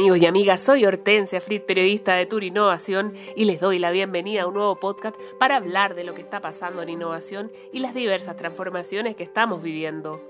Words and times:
amigos 0.00 0.22
y 0.22 0.24
amigas, 0.24 0.62
soy 0.62 0.86
Hortensia 0.86 1.42
Frit, 1.42 1.64
periodista 1.64 2.14
de 2.14 2.24
Tour 2.24 2.42
Innovación, 2.42 3.12
y 3.36 3.44
les 3.44 3.60
doy 3.60 3.78
la 3.78 3.90
bienvenida 3.90 4.44
a 4.44 4.46
un 4.46 4.54
nuevo 4.54 4.76
podcast 4.76 5.14
para 5.38 5.56
hablar 5.56 5.94
de 5.94 6.04
lo 6.04 6.14
que 6.14 6.22
está 6.22 6.40
pasando 6.40 6.80
en 6.80 6.88
innovación 6.88 7.52
y 7.70 7.80
las 7.80 7.92
diversas 7.92 8.34
transformaciones 8.34 9.14
que 9.14 9.24
estamos 9.24 9.62
viviendo. 9.62 10.22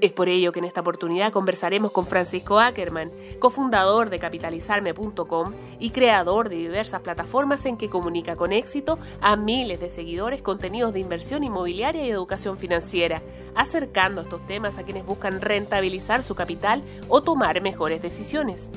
Es 0.00 0.10
por 0.10 0.28
ello 0.28 0.50
que 0.50 0.58
en 0.58 0.64
esta 0.64 0.80
oportunidad 0.80 1.30
conversaremos 1.30 1.92
con 1.92 2.08
Francisco 2.08 2.58
Ackerman, 2.58 3.12
cofundador 3.38 4.10
de 4.10 4.18
capitalizarme.com 4.18 5.52
y 5.78 5.90
creador 5.90 6.48
de 6.48 6.56
diversas 6.56 7.00
plataformas 7.00 7.64
en 7.66 7.76
que 7.76 7.88
comunica 7.88 8.34
con 8.34 8.52
éxito 8.52 8.98
a 9.20 9.36
miles 9.36 9.78
de 9.78 9.90
seguidores 9.90 10.42
contenidos 10.42 10.92
de 10.92 10.98
inversión 10.98 11.44
inmobiliaria 11.44 12.04
y 12.04 12.10
educación 12.10 12.58
financiera, 12.58 13.22
acercando 13.54 14.22
estos 14.22 14.44
temas 14.48 14.76
a 14.76 14.82
quienes 14.82 15.06
buscan 15.06 15.40
rentabilizar 15.40 16.24
su 16.24 16.34
capital 16.34 16.82
o 17.06 17.22
tomar 17.22 17.60
mejores 17.60 18.02
decisiones. 18.02 18.70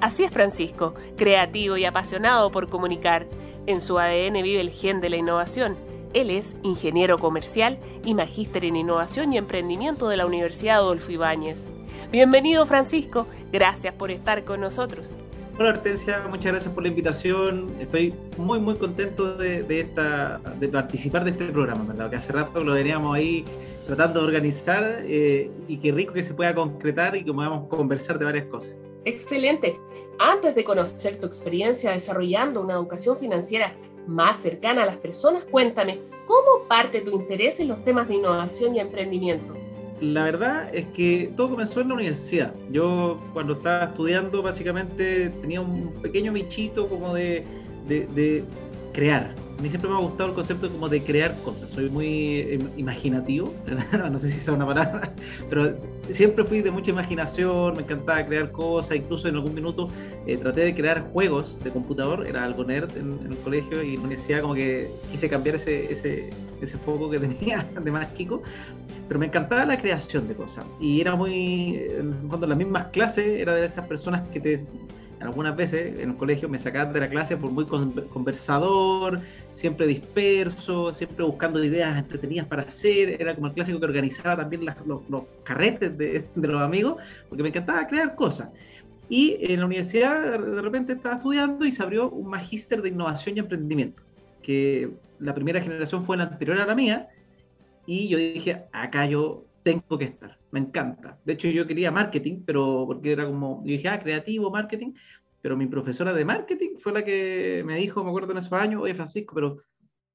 Así 0.00 0.24
es 0.24 0.30
Francisco, 0.30 0.94
creativo 1.16 1.76
y 1.76 1.84
apasionado 1.84 2.50
por 2.50 2.68
comunicar. 2.68 3.26
En 3.66 3.80
su 3.80 3.98
ADN 3.98 4.42
vive 4.42 4.60
el 4.60 4.70
gen 4.70 5.00
de 5.00 5.10
la 5.10 5.16
innovación 5.16 5.76
él 6.16 6.30
es 6.30 6.56
ingeniero 6.62 7.18
comercial 7.18 7.78
y 8.02 8.14
magíster 8.14 8.64
en 8.64 8.76
innovación 8.76 9.34
y 9.34 9.36
emprendimiento 9.36 10.08
de 10.08 10.16
la 10.16 10.24
Universidad 10.24 10.76
Adolfo 10.76 11.12
Ibáñez. 11.12 11.68
Bienvenido 12.10 12.64
Francisco, 12.64 13.26
gracias 13.52 13.92
por 13.92 14.10
estar 14.10 14.42
con 14.44 14.62
nosotros. 14.62 15.10
Hola 15.58 15.70
Hortensia, 15.70 16.24
muchas 16.30 16.52
gracias 16.52 16.72
por 16.72 16.84
la 16.84 16.88
invitación. 16.88 17.70
Estoy 17.80 18.14
muy 18.38 18.58
muy 18.60 18.76
contento 18.76 19.36
de, 19.36 19.66
esta, 19.68 20.40
de 20.58 20.68
participar 20.68 21.22
de 21.24 21.32
este 21.32 21.44
programa, 21.48 21.84
¿verdad? 21.84 22.08
que 22.08 22.16
hace 22.16 22.32
rato 22.32 22.60
lo 22.60 22.72
veníamos 22.72 23.14
ahí 23.14 23.44
tratando 23.86 24.20
de 24.20 24.26
organizar 24.26 25.02
eh, 25.02 25.50
y 25.68 25.76
qué 25.76 25.92
rico 25.92 26.14
que 26.14 26.24
se 26.24 26.32
pueda 26.32 26.54
concretar 26.54 27.14
y 27.14 27.24
que 27.24 27.32
podamos 27.32 27.68
conversar 27.68 28.18
de 28.18 28.24
varias 28.24 28.46
cosas. 28.46 28.72
Excelente. 29.06 29.78
Antes 30.18 30.56
de 30.56 30.64
conocer 30.64 31.16
tu 31.16 31.26
experiencia 31.28 31.92
desarrollando 31.92 32.60
una 32.60 32.74
educación 32.74 33.16
financiera 33.16 33.72
más 34.08 34.38
cercana 34.38 34.82
a 34.82 34.86
las 34.86 34.96
personas, 34.96 35.44
cuéntame, 35.44 36.00
¿cómo 36.26 36.66
parte 36.68 37.00
tu 37.02 37.12
interés 37.12 37.60
en 37.60 37.68
los 37.68 37.84
temas 37.84 38.08
de 38.08 38.16
innovación 38.16 38.74
y 38.74 38.80
emprendimiento? 38.80 39.54
La 40.00 40.24
verdad 40.24 40.74
es 40.74 40.86
que 40.86 41.32
todo 41.36 41.50
comenzó 41.50 41.80
en 41.80 41.88
la 41.88 41.94
universidad. 41.94 42.52
Yo 42.72 43.20
cuando 43.32 43.52
estaba 43.52 43.84
estudiando 43.84 44.42
básicamente 44.42 45.30
tenía 45.40 45.60
un 45.60 45.92
pequeño 46.02 46.32
bichito 46.32 46.88
como 46.88 47.14
de, 47.14 47.44
de, 47.86 48.08
de 48.08 48.44
crear, 48.92 49.36
a 49.58 49.62
mí 49.62 49.70
siempre 49.70 49.88
me 49.88 49.96
ha 49.96 50.00
gustado 50.00 50.28
el 50.28 50.34
concepto 50.34 50.70
como 50.70 50.88
de 50.88 51.02
crear 51.02 51.34
cosas. 51.42 51.70
Soy 51.70 51.88
muy 51.88 52.40
eh, 52.40 52.58
imaginativo, 52.76 53.54
no 54.10 54.18
sé 54.18 54.28
si 54.28 54.38
es 54.38 54.48
una 54.48 54.66
palabra, 54.66 55.12
pero 55.48 55.74
siempre 56.12 56.44
fui 56.44 56.62
de 56.62 56.70
mucha 56.70 56.90
imaginación, 56.90 57.74
me 57.74 57.82
encantaba 57.82 58.24
crear 58.24 58.50
cosas, 58.52 58.96
incluso 58.96 59.28
en 59.28 59.34
algún 59.34 59.54
minuto 59.54 59.88
eh, 60.26 60.36
traté 60.36 60.60
de 60.62 60.74
crear 60.74 61.08
juegos 61.12 61.62
de 61.62 61.70
computador, 61.70 62.26
era 62.26 62.44
algo 62.44 62.64
nerd 62.64 62.96
en, 62.96 63.18
el 63.30 63.36
colegio 63.38 63.82
y 63.82 63.94
en 63.94 64.00
la 64.00 64.06
universidad 64.06 64.40
como 64.42 64.54
que 64.54 64.90
quise 65.10 65.28
cambiar 65.28 65.56
ese, 65.56 65.90
ese, 65.92 66.30
ese 66.60 66.78
foco 66.78 67.10
que 67.10 67.18
tenía 67.20 67.66
de 67.80 67.90
más 67.90 68.14
chico, 68.14 68.42
pero 69.08 69.20
me 69.20 69.26
encantaba 69.26 69.64
la 69.64 69.80
creación 69.80 70.28
de 70.28 70.34
cosas 70.34 70.64
y 70.80 71.00
era 71.00 71.14
muy, 71.14 71.80
fondo 72.30 72.46
las 72.46 72.58
mismas 72.58 72.86
clases, 72.86 73.40
era 73.40 73.54
de 73.54 73.66
esas 73.66 73.86
personas 73.86 74.28
que 74.28 74.40
te 74.40 74.66
algunas 75.20 75.56
veces 75.56 75.98
en 75.98 76.10
el 76.10 76.16
colegio 76.16 76.48
me 76.48 76.58
sacaban 76.58 76.92
de 76.92 77.00
la 77.00 77.08
clase 77.08 77.36
por 77.36 77.50
muy 77.50 77.64
conversador, 77.64 79.20
siempre 79.56 79.86
disperso, 79.86 80.92
siempre 80.92 81.24
buscando 81.24 81.64
ideas 81.64 81.98
entretenidas 81.98 82.46
para 82.46 82.62
hacer. 82.62 83.20
Era 83.20 83.34
como 83.34 83.48
el 83.48 83.54
clásico 83.54 83.80
que 83.80 83.86
organizaba 83.86 84.36
también 84.36 84.64
los, 84.84 85.24
carretes 85.42 85.96
de, 85.96 86.24
los 86.36 86.62
amigos, 86.62 87.02
porque 87.28 87.42
me 87.42 87.48
encantaba 87.48 87.86
crear 87.88 88.14
cosas. 88.14 88.50
Y 89.08 89.36
en 89.40 89.60
la 89.60 89.66
universidad 89.66 90.38
de 90.38 90.62
repente 90.62 90.92
estaba 90.92 91.16
estudiando 91.16 91.64
y 91.64 91.72
se 91.72 91.82
abrió 91.82 92.10
un 92.10 92.28
magíster 92.28 92.82
de 92.82 92.90
innovación 92.90 93.36
y 93.36 93.40
emprendimiento, 93.40 94.02
que 94.42 94.90
la 95.18 95.34
primera 95.34 95.60
generación 95.60 96.04
fue 96.04 96.16
la 96.16 96.24
anterior 96.24 96.58
a 96.60 96.66
la 96.66 96.74
mía, 96.74 97.08
y 97.86 98.08
yo 98.08 98.18
dije, 98.18 98.64
acá 98.72 99.06
yo 99.06 99.46
tengo 99.62 99.96
que 99.96 100.04
estar, 100.04 100.36
me 100.50 100.60
encanta. 100.60 101.18
De 101.24 101.32
hecho, 101.32 101.48
yo 101.48 101.66
quería 101.66 101.90
marketing, 101.90 102.42
pero 102.44 102.84
porque 102.86 103.12
era 103.12 103.26
como, 103.26 103.62
yo 103.64 103.72
dije, 103.72 103.88
ah, 103.88 104.00
creativo, 104.00 104.50
marketing, 104.50 104.92
pero 105.46 105.56
mi 105.56 105.68
profesora 105.68 106.12
de 106.12 106.24
marketing 106.24 106.70
fue 106.76 106.92
la 106.92 107.04
que 107.04 107.62
me 107.64 107.76
dijo, 107.76 108.02
me 108.02 108.10
acuerdo 108.10 108.32
en 108.32 108.38
esos 108.38 108.52
años, 108.52 108.82
oye 108.82 108.96
Francisco, 108.96 109.32
pero 109.32 109.58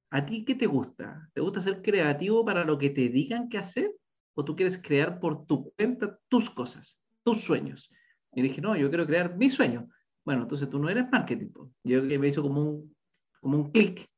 ¿a 0.09 0.25
ti 0.25 0.43
qué 0.43 0.55
te 0.55 0.65
gusta? 0.65 1.29
¿Te 1.33 1.39
gusta 1.39 1.61
ser 1.61 1.81
creativo 1.81 2.43
para 2.43 2.65
lo 2.65 2.77
que 2.77 2.89
te 2.89 3.07
digan 3.07 3.47
que 3.47 3.57
hacer? 3.57 3.95
¿O 4.33 4.43
tú 4.43 4.57
quieres 4.57 4.77
crear 4.77 5.21
por 5.21 5.45
tu 5.45 5.71
cuenta 5.71 6.19
tus 6.27 6.49
cosas, 6.49 6.99
tus 7.23 7.39
sueños? 7.45 7.89
Y 8.33 8.41
dije, 8.41 8.59
no, 8.59 8.75
yo 8.75 8.89
quiero 8.89 9.07
crear 9.07 9.37
mi 9.37 9.49
sueño. 9.49 9.87
Bueno, 10.25 10.41
entonces 10.41 10.69
tú 10.69 10.79
no 10.79 10.89
eres 10.89 11.09
marketing. 11.09 11.47
Yo 11.85 12.05
que 12.05 12.19
me 12.19 12.27
hizo 12.27 12.41
como 12.41 12.69
un, 12.69 12.93
como 13.39 13.55
un 13.55 13.71
clic. 13.71 14.10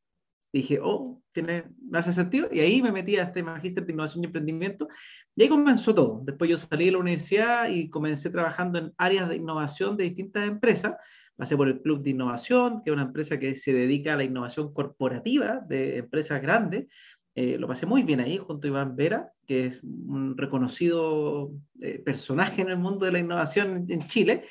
Dije, 0.53 0.79
oh, 0.81 1.19
tiene, 1.31 1.63
me 1.89 1.97
hace 1.97 2.13
sentido. 2.13 2.47
Y 2.51 2.59
ahí 2.59 2.81
me 2.81 2.91
metí 2.91 3.17
a 3.17 3.23
este 3.23 3.41
magíster 3.41 3.85
de 3.85 3.91
innovación 3.91 4.23
y 4.23 4.27
emprendimiento. 4.27 4.87
Y 5.35 5.43
ahí 5.43 5.49
comenzó 5.49 5.95
todo. 5.95 6.21
Después 6.23 6.49
yo 6.49 6.57
salí 6.57 6.85
de 6.85 6.91
la 6.91 6.99
universidad 6.99 7.69
y 7.69 7.89
comencé 7.89 8.29
trabajando 8.29 8.77
en 8.77 8.93
áreas 8.97 9.27
de 9.27 9.37
innovación 9.37 9.97
de 9.97 10.03
distintas 10.03 10.47
empresas. 10.47 10.93
Pasé 11.35 11.57
por 11.57 11.67
el 11.67 11.81
Club 11.81 12.03
de 12.03 12.11
Innovación, 12.11 12.83
que 12.83 12.91
es 12.91 12.93
una 12.93 13.03
empresa 13.03 13.39
que 13.39 13.55
se 13.55 13.73
dedica 13.73 14.13
a 14.13 14.17
la 14.17 14.23
innovación 14.23 14.71
corporativa 14.71 15.59
de 15.67 15.97
empresas 15.97 16.39
grandes. 16.39 16.85
Eh, 17.33 17.57
lo 17.57 17.67
pasé 17.67 17.87
muy 17.87 18.03
bien 18.03 18.19
ahí 18.19 18.37
junto 18.37 18.67
a 18.67 18.69
Iván 18.69 18.95
Vera, 18.95 19.31
que 19.47 19.65
es 19.65 19.83
un 19.83 20.37
reconocido 20.37 21.51
eh, 21.81 21.97
personaje 21.97 22.61
en 22.61 22.69
el 22.69 22.77
mundo 22.77 23.07
de 23.07 23.11
la 23.11 23.19
innovación 23.19 23.87
en 23.89 24.05
Chile. 24.05 24.45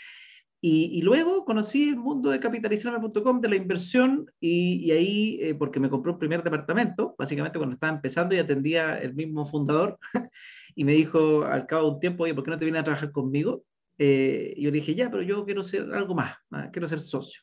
Y, 0.65 1.03
luego 1.03 1.45
conocí 1.45 1.89
el 1.89 1.97
mundo 1.97 2.31
de 2.31 2.39
capitalizarme.com, 2.39 3.41
de 3.41 3.49
la 3.49 3.57
inversión, 3.57 4.31
y, 4.39 4.93
ahí, 4.93 5.39
eh, 5.43 5.57
porque 5.57 5.81
me 5.81 5.91
compró 5.91 6.13
el 6.13 6.19
primer 6.19 6.45
departamento, 6.45 7.17
básicamente 7.19 7.59
cuando 7.59 7.75
estaba 7.75 7.93
empezando 7.93 8.33
y 8.33 8.39
atendía 8.39 8.97
el 8.99 9.13
mismo 9.13 9.45
fundador, 9.45 9.99
y 10.77 10.85
me 10.85 10.93
dijo 10.93 11.43
al 11.43 11.67
cabo 11.67 11.89
de 11.89 11.95
un 11.95 12.01
tiempo, 12.01 12.23
oye, 12.23 12.35
¿por 12.35 12.45
qué 12.45 12.51
no 12.53 12.59
te 12.61 12.65
vienes 12.65 12.81
a 12.81 12.85
trabajar 12.85 13.11
conmigo? 13.11 13.65
Eh, 13.99 14.55
y 14.57 14.63
yo 14.63 14.71
le 14.71 14.77
dije, 14.77 14.95
ya, 14.95 15.11
pero 15.11 15.25
yo 15.25 15.45
quiero 15.45 15.65
ser 15.65 15.93
algo 15.93 16.15
más, 16.15 16.37
quiero 16.73 16.87
ser 16.87 17.01
socio. 17.01 17.43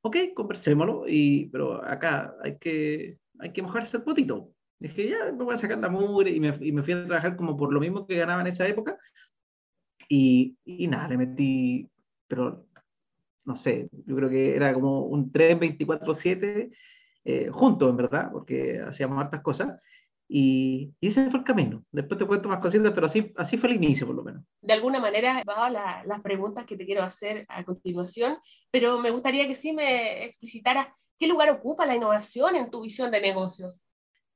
Ok, 0.00 0.16
conversémoslo, 0.34 1.04
y, 1.06 1.50
pero 1.50 1.84
acá 1.84 2.34
hay 2.42 2.56
que, 2.56 3.18
hay 3.40 3.52
que 3.52 3.60
mojarse 3.60 3.98
el 3.98 4.04
potito. 4.04 4.52
Dije, 4.78 5.10
ya, 5.10 5.32
me 5.32 5.44
voy 5.44 5.52
a 5.52 5.58
sacar 5.58 5.76
la 5.80 5.90
mugre, 5.90 6.30
y 6.30 6.40
me, 6.40 6.56
y 6.62 6.72
me 6.72 6.82
fui 6.82 6.94
a 6.94 7.04
trabajar 7.04 7.36
como 7.36 7.58
por 7.58 7.74
lo 7.74 7.80
mismo 7.80 8.06
que 8.06 8.16
ganaba 8.16 8.40
en 8.40 8.46
esa 8.46 8.66
época. 8.66 8.96
Y, 10.08 10.56
y 10.64 10.86
nada, 10.86 11.08
le 11.08 11.18
metí 11.18 11.90
pero 12.28 12.66
no 13.44 13.56
sé, 13.56 13.88
yo 14.06 14.14
creo 14.14 14.28
que 14.28 14.54
era 14.54 14.74
como 14.74 15.06
un 15.06 15.32
tren 15.32 15.58
24-7 15.58 16.70
eh, 17.24 17.48
juntos, 17.50 17.90
en 17.90 17.96
verdad, 17.96 18.30
porque 18.30 18.80
hacíamos 18.80 19.18
hartas 19.18 19.40
cosas. 19.40 19.80
Y, 20.28 20.92
ese 21.00 21.30
fue 21.30 21.40
el 21.40 21.44
camino. 21.46 21.82
Después 21.90 22.18
te 22.18 22.26
cuento 22.26 22.50
más 22.50 22.60
cositas, 22.60 22.92
pero 22.92 23.06
así, 23.06 23.32
así 23.36 23.56
fue 23.56 23.70
el 23.70 23.76
inicio, 23.76 24.06
por 24.06 24.16
lo 24.16 24.22
menos. 24.22 24.44
De 24.60 24.74
alguna 24.74 25.00
manera, 25.00 25.42
va 25.48 25.70
la, 25.70 26.04
las 26.04 26.20
preguntas 26.20 26.66
que 26.66 26.76
te 26.76 26.84
quiero 26.84 27.02
hacer 27.02 27.46
a 27.48 27.64
continuación, 27.64 28.36
pero 28.70 28.98
me 28.98 29.10
gustaría 29.10 29.46
que 29.46 29.54
sí 29.54 29.72
me 29.72 30.26
explicitara 30.26 30.92
qué 31.18 31.26
lugar 31.26 31.50
ocupa 31.50 31.86
la 31.86 31.96
innovación 31.96 32.54
en 32.54 32.70
tu 32.70 32.82
visión 32.82 33.10
de 33.10 33.22
negocios. 33.22 33.82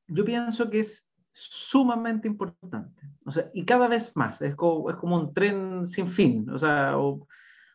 Yo 0.09 0.24
pienso 0.24 0.70
que 0.70 0.80
es 0.80 1.06
sumamente 1.32 2.28
importante. 2.28 3.03
O 3.26 3.30
sea, 3.30 3.50
y 3.53 3.64
cada 3.64 3.88
vez 3.88 4.12
más. 4.14 4.41
Es 4.41 4.54
como, 4.54 4.91
es 4.91 4.97
como 4.97 5.16
un 5.16 5.34
tren 5.34 5.86
sin 5.86 6.09
fin. 6.09 6.48
O 6.50 6.59
sea, 6.59 6.98
o, 6.98 7.26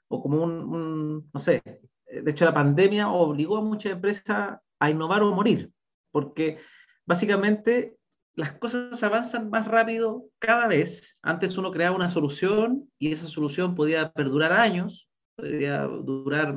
o 0.07 0.21
como 0.21 0.43
un, 0.43 1.29
no 1.33 1.39
sé, 1.39 1.61
de 2.07 2.31
hecho 2.31 2.45
la 2.45 2.53
pandemia 2.53 3.09
obligó 3.09 3.57
a 3.57 3.61
muchas 3.61 3.93
empresas 3.93 4.59
a 4.79 4.89
innovar 4.89 5.23
o 5.23 5.33
morir, 5.33 5.71
porque 6.11 6.59
básicamente 7.05 7.97
las 8.35 8.53
cosas 8.53 9.01
avanzan 9.03 9.49
más 9.49 9.67
rápido 9.67 10.25
cada 10.39 10.67
vez. 10.67 11.17
Antes 11.23 11.57
uno 11.57 11.71
creaba 11.71 11.95
una 11.95 12.09
solución 12.09 12.89
y 12.99 13.11
esa 13.11 13.27
solución 13.27 13.73
podía 13.73 14.11
perdurar 14.11 14.53
años, 14.53 15.09
podría 15.35 15.81
durar, 15.83 16.55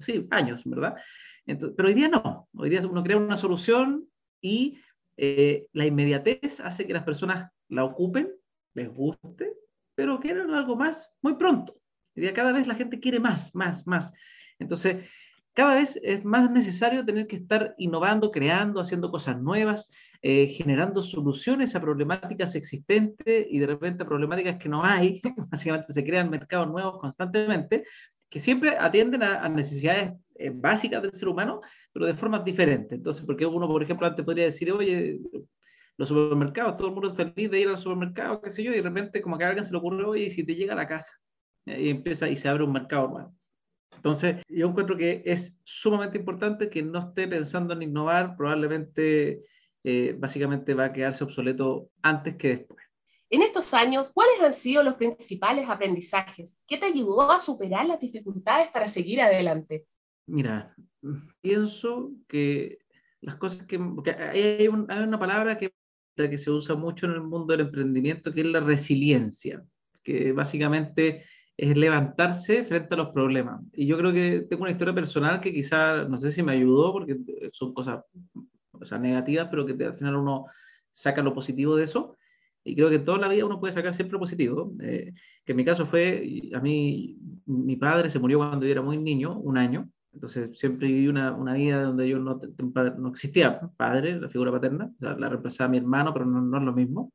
sí, 0.00 0.26
años, 0.30 0.62
¿verdad? 0.64 0.94
pero 1.76 1.88
hoy 1.88 1.94
día 1.94 2.08
no. 2.08 2.48
Hoy 2.54 2.70
día 2.70 2.80
uno 2.88 3.02
crea 3.02 3.16
una 3.16 3.36
solución 3.36 4.08
y 4.40 4.78
eh, 5.16 5.66
la 5.72 5.84
inmediatez 5.84 6.60
hace 6.60 6.86
que 6.86 6.92
las 6.92 7.04
personas 7.04 7.50
la 7.68 7.84
ocupen, 7.84 8.30
les 8.74 8.88
guste, 8.88 9.52
pero 9.94 10.20
quieran 10.20 10.54
algo 10.54 10.76
más 10.76 11.12
muy 11.20 11.34
pronto 11.34 11.79
cada 12.34 12.52
vez 12.52 12.66
la 12.66 12.74
gente 12.74 13.00
quiere 13.00 13.20
más, 13.20 13.54
más, 13.54 13.86
más. 13.86 14.12
Entonces, 14.58 15.04
cada 15.52 15.74
vez 15.74 15.98
es 16.02 16.24
más 16.24 16.50
necesario 16.50 17.04
tener 17.04 17.26
que 17.26 17.36
estar 17.36 17.74
innovando, 17.76 18.30
creando, 18.30 18.80
haciendo 18.80 19.10
cosas 19.10 19.40
nuevas, 19.40 19.90
eh, 20.22 20.46
generando 20.46 21.02
soluciones 21.02 21.74
a 21.74 21.80
problemáticas 21.80 22.54
existentes 22.54 23.46
y 23.50 23.58
de 23.58 23.66
repente 23.66 24.04
problemáticas 24.04 24.56
que 24.58 24.68
no 24.68 24.84
hay. 24.84 25.20
Básicamente 25.50 25.92
se 25.92 26.04
crean 26.04 26.30
mercados 26.30 26.68
nuevos 26.68 26.98
constantemente 27.00 27.84
que 28.28 28.38
siempre 28.38 28.76
atienden 28.78 29.24
a, 29.24 29.48
necesidades 29.48 30.12
eh, 30.36 30.52
básicas 30.54 31.02
del 31.02 31.12
ser 31.12 31.28
humano, 31.28 31.60
pero 31.92 32.06
de 32.06 32.14
formas 32.14 32.44
diferentes. 32.44 32.96
Entonces, 32.96 33.26
porque 33.26 33.44
uno, 33.44 33.66
por 33.66 33.82
ejemplo, 33.82 34.06
antes 34.06 34.24
podría 34.24 34.44
decir, 34.44 34.70
oye, 34.70 35.18
los 35.96 36.08
supermercados, 36.08 36.76
todo 36.76 36.88
el 36.88 36.94
mundo 36.94 37.10
es 37.10 37.16
feliz 37.16 37.50
de 37.50 37.60
ir 37.60 37.68
al 37.68 37.76
supermercado, 37.76 38.40
qué 38.40 38.50
sé 38.50 38.62
yo, 38.62 38.72
y 38.72 38.76
de 38.76 38.82
repente 38.82 39.20
como 39.20 39.36
que 39.36 39.44
a 39.44 39.48
alguien 39.48 39.66
se 39.66 39.72
le 39.72 39.78
ocurre, 39.78 40.04
oye, 40.04 40.30
si 40.30 40.46
te 40.46 40.54
llega 40.54 40.74
a 40.74 40.76
la 40.76 40.86
casa, 40.86 41.12
y 41.66 41.90
empieza 41.90 42.28
y 42.28 42.36
se 42.36 42.48
abre 42.48 42.64
un 42.64 42.72
mercado 42.72 43.08
nuevo. 43.08 43.34
Entonces, 43.94 44.42
yo 44.48 44.68
encuentro 44.68 44.96
que 44.96 45.22
es 45.26 45.58
sumamente 45.62 46.18
importante 46.18 46.70
que 46.70 46.82
no 46.82 47.00
esté 47.00 47.28
pensando 47.28 47.74
en 47.74 47.82
innovar, 47.82 48.34
probablemente 48.36 49.42
eh, 49.84 50.14
básicamente 50.18 50.74
va 50.74 50.86
a 50.86 50.92
quedarse 50.92 51.24
obsoleto 51.24 51.90
antes 52.02 52.36
que 52.36 52.48
después. 52.48 52.84
En 53.28 53.42
estos 53.42 53.72
años, 53.74 54.12
¿cuáles 54.12 54.40
han 54.40 54.54
sido 54.54 54.82
los 54.82 54.94
principales 54.94 55.68
aprendizajes? 55.68 56.58
¿Qué 56.66 56.78
te 56.78 56.86
ayudó 56.86 57.30
a 57.30 57.38
superar 57.38 57.86
las 57.86 58.00
dificultades 58.00 58.68
para 58.68 58.88
seguir 58.88 59.20
adelante? 59.20 59.86
Mira, 60.26 60.74
pienso 61.40 62.12
que 62.26 62.78
las 63.20 63.36
cosas 63.36 63.66
que... 63.66 63.76
hay, 63.76 64.42
hay, 64.42 64.68
una 64.68 65.18
palabra 65.18 65.58
que, 65.58 65.72
que 66.16 66.38
se 66.38 66.50
usa 66.50 66.74
mucho 66.74 67.06
en 67.06 67.12
el 67.12 67.22
mundo 67.22 67.52
del 67.52 67.66
emprendimiento, 67.66 68.32
que 68.32 68.40
es 68.40 68.46
la 68.46 68.60
resiliencia, 68.60 69.62
que 70.02 70.32
básicamente 70.32 71.24
es 71.60 71.76
levantarse 71.76 72.64
frente 72.64 72.94
a 72.94 72.96
los 72.96 73.10
problemas. 73.10 73.60
Y 73.74 73.86
yo 73.86 73.98
creo 73.98 74.14
que 74.14 74.46
tengo 74.48 74.62
una 74.62 74.70
historia 74.70 74.94
personal 74.94 75.40
que 75.42 75.52
quizá, 75.52 76.04
no 76.04 76.16
sé 76.16 76.32
si 76.32 76.42
me 76.42 76.52
ayudó, 76.52 76.90
porque 76.90 77.18
son 77.52 77.74
cosas 77.74 78.02
o 78.72 78.84
sea, 78.86 78.98
negativas, 78.98 79.48
pero 79.50 79.66
que 79.66 79.72
al 79.84 79.94
final 79.94 80.16
uno 80.16 80.46
saca 80.90 81.20
lo 81.20 81.34
positivo 81.34 81.76
de 81.76 81.84
eso. 81.84 82.16
Y 82.64 82.74
creo 82.74 82.88
que 82.88 82.98
toda 82.98 83.18
la 83.18 83.28
vida 83.28 83.44
uno 83.44 83.60
puede 83.60 83.74
sacar 83.74 83.94
siempre 83.94 84.18
positivo. 84.18 84.72
Eh, 84.80 85.12
que 85.44 85.52
en 85.52 85.56
mi 85.56 85.64
caso 85.66 85.84
fue, 85.84 86.50
a 86.54 86.60
mí, 86.60 87.18
mi 87.44 87.76
padre 87.76 88.08
se 88.08 88.18
murió 88.18 88.38
cuando 88.38 88.64
yo 88.64 88.72
era 88.72 88.82
muy 88.82 88.96
niño, 88.96 89.38
un 89.38 89.58
año. 89.58 89.90
Entonces 90.14 90.58
siempre 90.58 90.88
viví 90.88 91.08
una, 91.08 91.32
una 91.34 91.52
vida 91.52 91.82
donde 91.82 92.08
yo 92.08 92.18
no, 92.18 92.40
no 92.98 93.08
existía 93.10 93.60
padre, 93.76 94.18
la 94.18 94.30
figura 94.30 94.50
paterna, 94.50 94.90
la 94.98 95.28
reemplazaba 95.28 95.68
mi 95.68 95.76
hermano, 95.76 96.14
pero 96.14 96.24
no, 96.24 96.40
no 96.40 96.56
es 96.56 96.64
lo 96.64 96.72
mismo. 96.72 97.12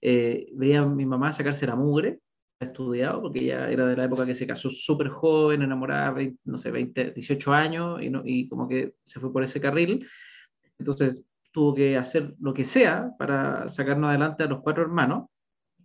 Eh, 0.00 0.50
veía 0.54 0.82
a 0.82 0.86
mi 0.86 1.04
mamá 1.04 1.32
sacarse 1.32 1.66
la 1.66 1.74
mugre, 1.74 2.20
estudiado, 2.62 3.22
porque 3.22 3.40
ella 3.40 3.70
era 3.70 3.86
de 3.86 3.96
la 3.96 4.04
época 4.04 4.26
que 4.26 4.34
se 4.34 4.46
casó 4.46 4.70
súper 4.70 5.08
joven, 5.08 5.62
enamorada, 5.62 6.14
no 6.44 6.58
sé, 6.58 6.70
20, 6.70 7.12
18 7.12 7.52
años, 7.52 8.02
y, 8.02 8.10
no, 8.10 8.22
y 8.24 8.48
como 8.48 8.68
que 8.68 8.94
se 9.04 9.20
fue 9.20 9.32
por 9.32 9.42
ese 9.42 9.60
carril. 9.60 10.06
Entonces 10.78 11.24
tuvo 11.52 11.74
que 11.74 11.96
hacer 11.96 12.34
lo 12.40 12.54
que 12.54 12.64
sea 12.64 13.12
para 13.18 13.68
sacarnos 13.68 14.08
adelante 14.08 14.44
a 14.44 14.46
los 14.46 14.60
cuatro 14.60 14.82
hermanos. 14.82 15.28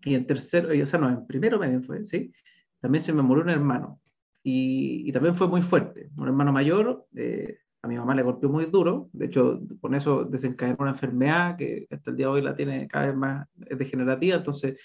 Y 0.04 0.16
en 0.16 0.26
tercero, 0.26 0.70
o 0.82 0.86
sea, 0.86 1.00
no, 1.00 1.10
en 1.10 1.26
primero 1.28 1.60
medio 1.60 1.82
fue, 1.82 2.06
¿sí? 2.06 2.32
También 2.80 3.04
se 3.04 3.14
me 3.14 3.22
murió 3.22 3.44
un 3.44 3.50
hermano. 3.50 4.00
Y, 4.44 5.04
y 5.08 5.12
también 5.12 5.36
fue 5.36 5.48
muy 5.48 5.62
fuerte. 5.62 6.10
Un 6.16 6.28
hermano 6.28 6.54
mayor, 6.54 7.06
eh, 7.16 7.60
a 7.82 7.88
mi 7.88 7.98
mamá 7.98 8.16
le 8.16 8.24
golpeó 8.24 8.50
muy 8.50 8.66
duro. 8.66 9.10
De 9.14 9.26
hecho, 9.26 9.62
con 9.82 9.96
eso 9.96 10.24
desencadenó 10.24 10.78
una 10.80 10.92
enfermedad 10.92 11.58
que 11.58 11.88
hasta 11.92 12.12
el 12.12 12.18
día 12.18 12.28
de 12.28 12.32
hoy 12.32 12.42
la 12.42 12.56
tiene 12.56 12.88
cada 12.88 13.08
vez 13.08 13.16
más 13.16 13.48
degenerativa. 13.56 14.38
Entonces, 14.38 14.80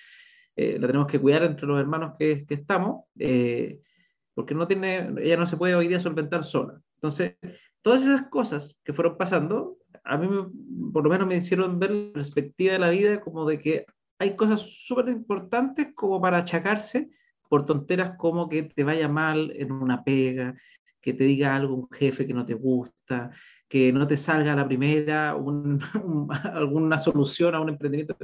eh, 0.57 0.79
la 0.79 0.87
tenemos 0.87 1.09
que 1.09 1.21
cuidar 1.21 1.43
entre 1.45 1.67
los 1.67 1.81
hermanos 1.81 2.15
que, 2.19 2.45
que 2.47 2.55
estamos, 2.55 3.05
eh, 3.19 3.81
porque 4.35 4.55
no 4.55 4.67
tiene, 4.67 5.11
ella 5.21 5.37
no 5.37 5.47
se 5.47 5.57
puede 5.57 5.75
hoy 5.75 5.89
día 5.89 6.01
solventar 6.01 6.45
sola. 6.45 6.81
Entonces, 6.97 7.37
todas 7.83 8.03
esas 8.03 8.29
cosas 8.29 8.79
que 8.85 8.93
fueron 8.93 9.17
pasando, 9.17 9.79
a 10.05 10.17
mí 10.17 10.29
por 10.93 11.05
lo 11.05 11.11
menos 11.11 11.27
me 11.27 11.37
hicieron 11.37 11.79
ver 11.79 11.91
la 11.91 12.13
perspectiva 12.13 12.75
de 12.75 12.79
la 12.79 12.91
vida 12.91 13.21
como 13.21 13.47
de 13.47 13.59
que 13.59 13.87
hay 14.19 14.37
cosas 14.37 14.61
súper 14.61 15.09
importantes 15.09 15.89
como 15.95 16.21
para 16.21 16.39
achacarse 16.39 17.11
por 17.49 17.67
tonteras 17.67 18.17
como 18.17 18.49
que 18.49 18.63
te 18.63 18.85
vaya 18.85 19.09
mal 19.09 19.53
en 19.57 19.73
una 19.73 20.05
pega, 20.05 20.55
que 21.01 21.13
te 21.13 21.25
diga 21.25 21.57
algo 21.57 21.75
un 21.75 21.89
jefe 21.91 22.27
que 22.27 22.33
no 22.33 22.47
te 22.47 22.55
gusta, 22.55 23.31
que 23.69 23.93
no 23.93 24.07
te 24.07 24.17
salga 24.17 24.53
a 24.53 24.57
la 24.57 24.67
primera 24.67 25.35
un, 25.35 25.81
alguna 26.45 26.99
solución 26.99 27.55
a 27.55 27.61
un 27.61 27.71
emprendimiento 27.71 28.17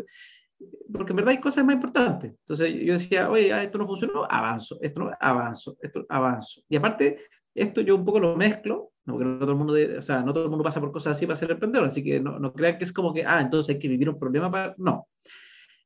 porque 0.93 1.13
en 1.13 1.17
verdad 1.17 1.31
hay 1.33 1.41
cosas 1.41 1.65
más 1.65 1.75
importantes. 1.75 2.33
Entonces 2.41 2.75
yo 2.75 2.93
decía, 2.95 3.31
oye, 3.31 3.63
esto 3.63 3.79
no 3.79 3.87
funcionó, 3.87 4.27
avanzo, 4.29 4.79
esto 4.81 5.01
no, 5.01 5.11
avanzo, 5.21 5.77
esto 5.81 6.05
avanzo. 6.09 6.63
Y 6.69 6.77
aparte, 6.77 7.19
esto 7.55 7.81
yo 7.81 7.97
un 7.97 8.05
poco 8.05 8.21
lo 8.21 8.37
mezclo, 8.37 8.93
no, 9.05 9.15
porque 9.15 9.25
no 9.25 9.39
todo 9.39 9.53
el 9.53 9.59
mundo, 9.59 9.75
o 9.99 10.03
sea, 10.03 10.23
no 10.23 10.33
todo 10.33 10.45
el 10.45 10.51
mundo 10.51 10.65
pasa 10.65 10.81
por 10.81 10.93
cosas 10.93 11.17
así 11.17 11.27
para 11.27 11.39
ser 11.39 11.51
emprendedor, 11.51 11.89
así 11.89 12.03
que 12.03 12.21
no, 12.21 12.39
no 12.39 12.53
crean 12.53 12.79
que 12.79 12.85
es 12.85 12.93
como 12.93 13.13
que, 13.13 13.25
ah, 13.25 13.41
entonces 13.41 13.75
hay 13.75 13.81
que 13.81 13.89
vivir 13.89 14.09
un 14.09 14.19
problema 14.19 14.51
para... 14.51 14.75
No. 14.79 15.09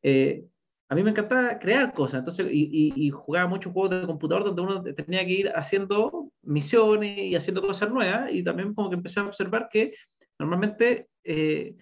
Eh, 0.02 0.44
a 0.88 0.94
mí 0.94 1.02
me 1.02 1.10
encantaba 1.10 1.58
crear 1.58 1.92
cosas, 1.94 2.18
entonces, 2.18 2.48
y, 2.50 2.92
y, 2.94 3.10
jugaba 3.10 3.48
muchos 3.48 3.72
juegos 3.72 3.98
de 3.98 4.06
computador 4.06 4.44
donde 4.44 4.60
uno 4.60 4.82
tenía 4.82 5.24
que 5.24 5.32
ir 5.32 5.48
haciendo 5.54 6.30
misiones 6.42 7.16
y 7.16 7.34
haciendo 7.34 7.62
cosas 7.62 7.90
nuevas, 7.90 8.30
y 8.30 8.42
también 8.42 8.74
como 8.74 8.90
que 8.90 8.96
empecé 8.96 9.20
a 9.20 9.24
observar 9.24 9.68
que 9.70 9.94
normalmente 10.38 11.08
eh, 11.24 11.76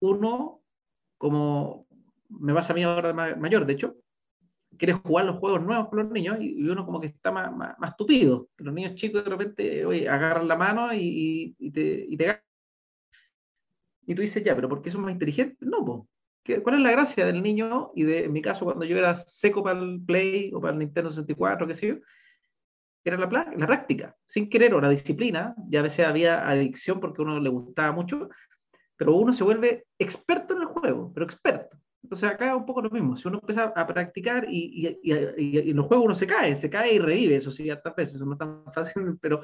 uno, 0.00 0.62
como 1.18 1.86
me 2.40 2.54
pasa 2.54 2.72
a 2.72 2.76
mí 2.76 2.82
ahora 2.82 3.12
mayor, 3.12 3.66
de 3.66 3.72
hecho, 3.72 3.96
quieres 4.78 4.96
jugar 4.96 5.26
los 5.26 5.36
juegos 5.36 5.62
nuevos 5.62 5.88
con 5.88 5.98
los 5.98 6.10
niños 6.10 6.38
y, 6.40 6.68
uno 6.68 6.84
como 6.84 7.00
que 7.00 7.08
está 7.08 7.30
más, 7.30 7.54
más, 7.54 7.78
más, 7.78 7.96
tupido. 7.96 8.48
Los 8.56 8.74
niños 8.74 8.94
chicos 8.94 9.24
de 9.24 9.30
repente 9.30 9.84
oye, 9.84 10.08
agarran 10.08 10.48
la 10.48 10.56
mano 10.56 10.92
y, 10.94 11.54
y, 11.58 11.70
te, 11.70 12.06
y 12.08 12.16
te 12.16 12.42
y 14.06 14.14
tú 14.14 14.22
dices, 14.22 14.42
ya, 14.42 14.54
pero 14.54 14.68
¿por 14.68 14.82
qué 14.82 14.90
son 14.90 15.02
más 15.02 15.12
inteligentes? 15.12 15.66
No, 15.68 15.84
pues. 15.84 16.62
¿Cuál 16.62 16.74
es 16.74 16.80
la 16.80 16.90
gracia 16.90 17.24
del 17.24 17.40
niño? 17.40 17.92
Y 17.94 18.02
de, 18.02 18.24
en 18.24 18.32
mi 18.32 18.42
caso, 18.42 18.64
cuando 18.64 18.84
yo 18.84 18.98
era 18.98 19.14
seco 19.14 19.62
para 19.62 19.78
el 19.78 20.00
Play 20.04 20.50
o 20.52 20.60
para 20.60 20.72
el 20.72 20.80
Nintendo 20.80 21.10
64, 21.10 21.68
qué 21.68 21.74
sé 21.74 21.86
yo, 21.86 21.94
era 23.04 23.16
la, 23.16 23.52
la 23.56 23.66
práctica, 23.66 24.16
sin 24.26 24.50
querer, 24.50 24.74
o 24.74 24.80
la 24.80 24.88
disciplina. 24.88 25.54
Ya 25.68 25.78
a 25.80 25.82
veces 25.84 26.04
había 26.04 26.48
adicción 26.48 26.98
porque 26.98 27.22
a 27.22 27.24
uno 27.24 27.38
le 27.38 27.48
gustaba 27.48 27.92
mucho, 27.92 28.28
pero 28.96 29.14
uno 29.14 29.32
se 29.32 29.44
vuelve 29.44 29.86
experto 29.98 30.54
en 30.54 30.62
el 30.62 30.66
juego, 30.66 31.12
pero 31.14 31.26
experto. 31.26 31.76
Entonces 32.02 32.28
acá 32.28 32.50
es 32.50 32.56
un 32.56 32.66
poco 32.66 32.82
lo 32.82 32.90
mismo. 32.90 33.16
Si 33.16 33.28
uno 33.28 33.38
empieza 33.38 33.64
a 33.64 33.86
practicar 33.86 34.46
y, 34.48 34.98
y, 35.02 35.12
y, 35.12 35.58
y, 35.58 35.70
en 35.70 35.76
los 35.76 35.86
juegos 35.86 36.06
uno 36.06 36.14
se 36.14 36.26
cae, 36.26 36.56
se 36.56 36.68
cae 36.68 36.94
y 36.94 36.98
revive, 36.98 37.36
eso 37.36 37.50
sí, 37.50 37.70
hartas 37.70 37.94
veces, 37.94 38.16
eso 38.16 38.26
no 38.26 38.32
es 38.32 38.38
tan 38.38 38.64
fácil, 38.74 39.18
pero 39.20 39.42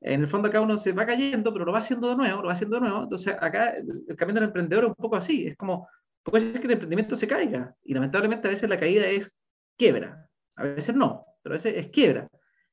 en 0.00 0.20
el 0.20 0.28
fondo 0.28 0.48
acá 0.48 0.60
uno 0.60 0.76
se 0.76 0.92
va 0.92 1.06
cayendo, 1.06 1.52
pero 1.52 1.64
lo 1.64 1.72
va 1.72 1.78
haciendo 1.78 2.10
de 2.10 2.16
nuevo, 2.16 2.42
lo 2.42 2.48
va 2.48 2.52
haciendo 2.52 2.76
de 2.76 2.82
nuevo. 2.82 3.02
Entonces 3.04 3.34
acá 3.40 3.74
el 3.76 4.16
camino 4.16 4.40
del 4.40 4.48
emprendedor 4.48 4.84
es 4.84 4.90
un 4.90 4.96
poco 4.96 5.16
así, 5.16 5.46
es 5.46 5.56
como, 5.56 5.88
puede 6.22 6.52
ser 6.52 6.60
que 6.60 6.66
el 6.66 6.74
emprendimiento 6.74 7.16
se 7.16 7.26
caiga 7.26 7.74
y 7.82 7.94
lamentablemente 7.94 8.48
a 8.48 8.50
veces 8.50 8.68
la 8.68 8.78
caída 8.78 9.06
es 9.06 9.32
quiebra, 9.78 10.28
a 10.56 10.64
veces 10.64 10.94
no, 10.94 11.24
pero 11.42 11.54
a 11.54 11.56
veces 11.56 11.74
es 11.76 11.88
quiebra. 11.88 12.28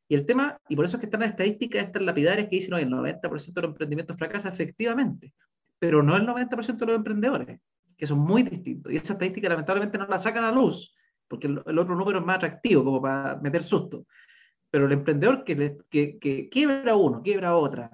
Y 0.10 0.16
el 0.16 0.25
tema, 0.25 0.57
y 0.68 0.75
por 0.75 0.84
eso 0.84 0.98
es 0.98 1.00
que 1.00 1.06
están 1.06 1.22
las 1.22 1.30
estadísticas 1.30 1.86
estas 1.86 2.01
lapidarias 2.01 2.50
que 2.50 2.57
dicen, 2.57 2.75
que 2.75 2.81
el 2.81 2.89
90% 2.89 3.54
de 3.54 3.62
los 3.62 3.72
emprendimientos 3.72 4.18
fracasa 4.18 4.50
efectivamente, 4.50 5.34
pero 5.80 6.04
no 6.04 6.18
el 6.18 6.27
90% 6.27 6.77
de 6.77 6.86
los 6.86 6.95
emprendedores 6.98 7.60
que 8.01 8.07
son 8.07 8.18
muy 8.18 8.42
distintos. 8.42 8.92
Y 8.92 8.95
esa 8.95 9.13
estadística 9.13 9.48
lamentablemente 9.48 9.95
no 9.95 10.07
la 10.07 10.18
sacan 10.18 10.44
a 10.44 10.51
luz, 10.51 10.98
porque 11.27 11.46
el, 11.46 11.60
otro 11.60 11.96
número 11.96 12.17
es 12.17 12.25
más 12.25 12.38
atractivo, 12.38 12.84
como 12.84 13.00
para 13.00 13.36
meter 13.36 13.62
susto. 13.62 14.08
Pero 14.72 14.88
el 14.88 14.91
emprendedor 14.91 15.43
que, 15.43 15.77
que, 15.88 16.17
que 16.17 16.50
quiebra 16.50 16.96
uno, 16.96 17.22
quiebra 17.22 17.55
otra, 17.55 17.91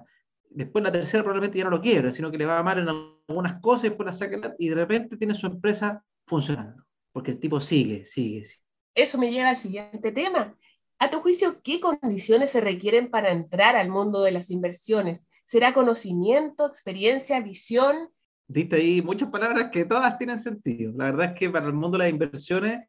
después 0.48 0.82
la 0.82 0.90
tercera 0.90 1.22
probablemente 1.22 1.58
ya 1.58 1.64
no 1.64 1.70
lo 1.70 1.82
quiebra, 1.82 2.10
sino 2.10 2.30
que 2.30 2.38
le 2.38 2.46
va 2.46 2.62
mal 2.62 2.78
en 2.78 2.88
algunas 2.88 3.60
cosas 3.60 3.84
y 3.84 3.88
después 3.90 4.06
la 4.06 4.14
saca 4.14 4.54
y 4.58 4.70
de 4.70 4.74
repente 4.76 5.18
tiene 5.18 5.34
su 5.34 5.46
empresa 5.46 6.02
funcionando, 6.26 6.86
porque 7.12 7.32
el 7.32 7.38
tipo 7.38 7.60
sigue, 7.60 8.06
sigue, 8.06 8.46
sigue. 8.46 8.62
Eso 8.94 9.18
me 9.18 9.30
lleva 9.30 9.50
al 9.50 9.56
siguiente 9.56 10.10
tema. 10.10 10.56
A 10.98 11.10
tu 11.10 11.20
juicio, 11.20 11.60
¿qué 11.62 11.80
condiciones 11.80 12.52
se 12.52 12.62
requieren 12.62 13.10
para 13.10 13.30
entrar 13.30 13.76
al 13.76 13.90
mundo 13.90 14.22
de 14.22 14.32
las 14.32 14.48
inversiones? 14.48 15.28
¿Será 15.44 15.74
conocimiento, 15.74 16.66
experiencia, 16.66 17.42
visión? 17.42 18.08
Diste 18.48 18.76
ahí 18.76 19.02
muchas 19.02 19.28
palabras 19.28 19.70
que 19.70 19.84
todas 19.84 20.16
tienen 20.18 20.40
sentido. 20.40 20.92
La 20.96 21.04
verdad 21.04 21.26
es 21.26 21.38
que 21.38 21.50
para 21.50 21.66
el 21.66 21.74
mundo 21.74 21.98
de 21.98 22.04
las 22.04 22.10
inversiones 22.10 22.80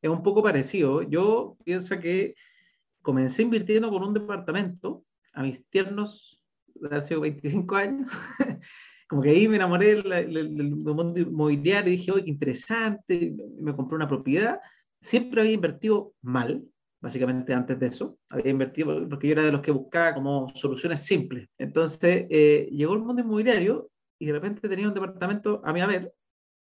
es 0.00 0.10
un 0.10 0.22
poco 0.22 0.42
parecido. 0.42 1.02
Yo 1.02 1.56
pienso 1.64 1.98
que 1.98 2.34
comencé 3.02 3.42
invirtiendo 3.42 3.90
con 3.90 4.02
un 4.02 4.14
departamento 4.14 5.04
a 5.32 5.42
mis 5.42 5.64
tiernos, 5.68 6.40
de 6.74 6.96
hace 6.96 7.16
25 7.16 7.74
años. 7.74 8.10
Como 9.08 9.22
que 9.22 9.30
ahí 9.30 9.48
me 9.48 9.56
enamoré 9.56 10.02
del, 10.02 10.76
mundo 10.76 11.18
inmobiliario 11.18 11.92
y 11.92 11.96
dije, 11.96 12.12
oye, 12.12 12.24
qué 12.24 12.30
interesante, 12.30 13.34
me 13.58 13.74
compré 13.74 13.96
una 13.96 14.06
propiedad. 14.06 14.60
Siempre 15.00 15.40
había 15.40 15.54
invertido 15.54 16.12
mal, 16.20 16.62
básicamente 17.00 17.54
antes 17.54 17.78
de 17.78 17.86
eso. 17.86 18.18
Había 18.28 18.50
invertido 18.50 19.08
porque 19.08 19.28
yo 19.28 19.32
era 19.32 19.44
de 19.44 19.52
los 19.52 19.62
que 19.62 19.70
buscaba 19.70 20.14
como 20.14 20.52
soluciones 20.54 21.00
simples. 21.00 21.48
Entonces 21.56 22.26
eh, 22.28 22.68
llegó 22.70 22.94
el 22.94 23.00
mundo 23.00 23.22
inmobiliario 23.22 23.90
y 24.18 24.26
de 24.26 24.32
repente 24.32 24.68
tenía 24.68 24.88
un 24.88 24.94
departamento, 24.94 25.62
a 25.64 25.72
mi 25.72 25.80
a 25.80 25.86
ver, 25.86 26.14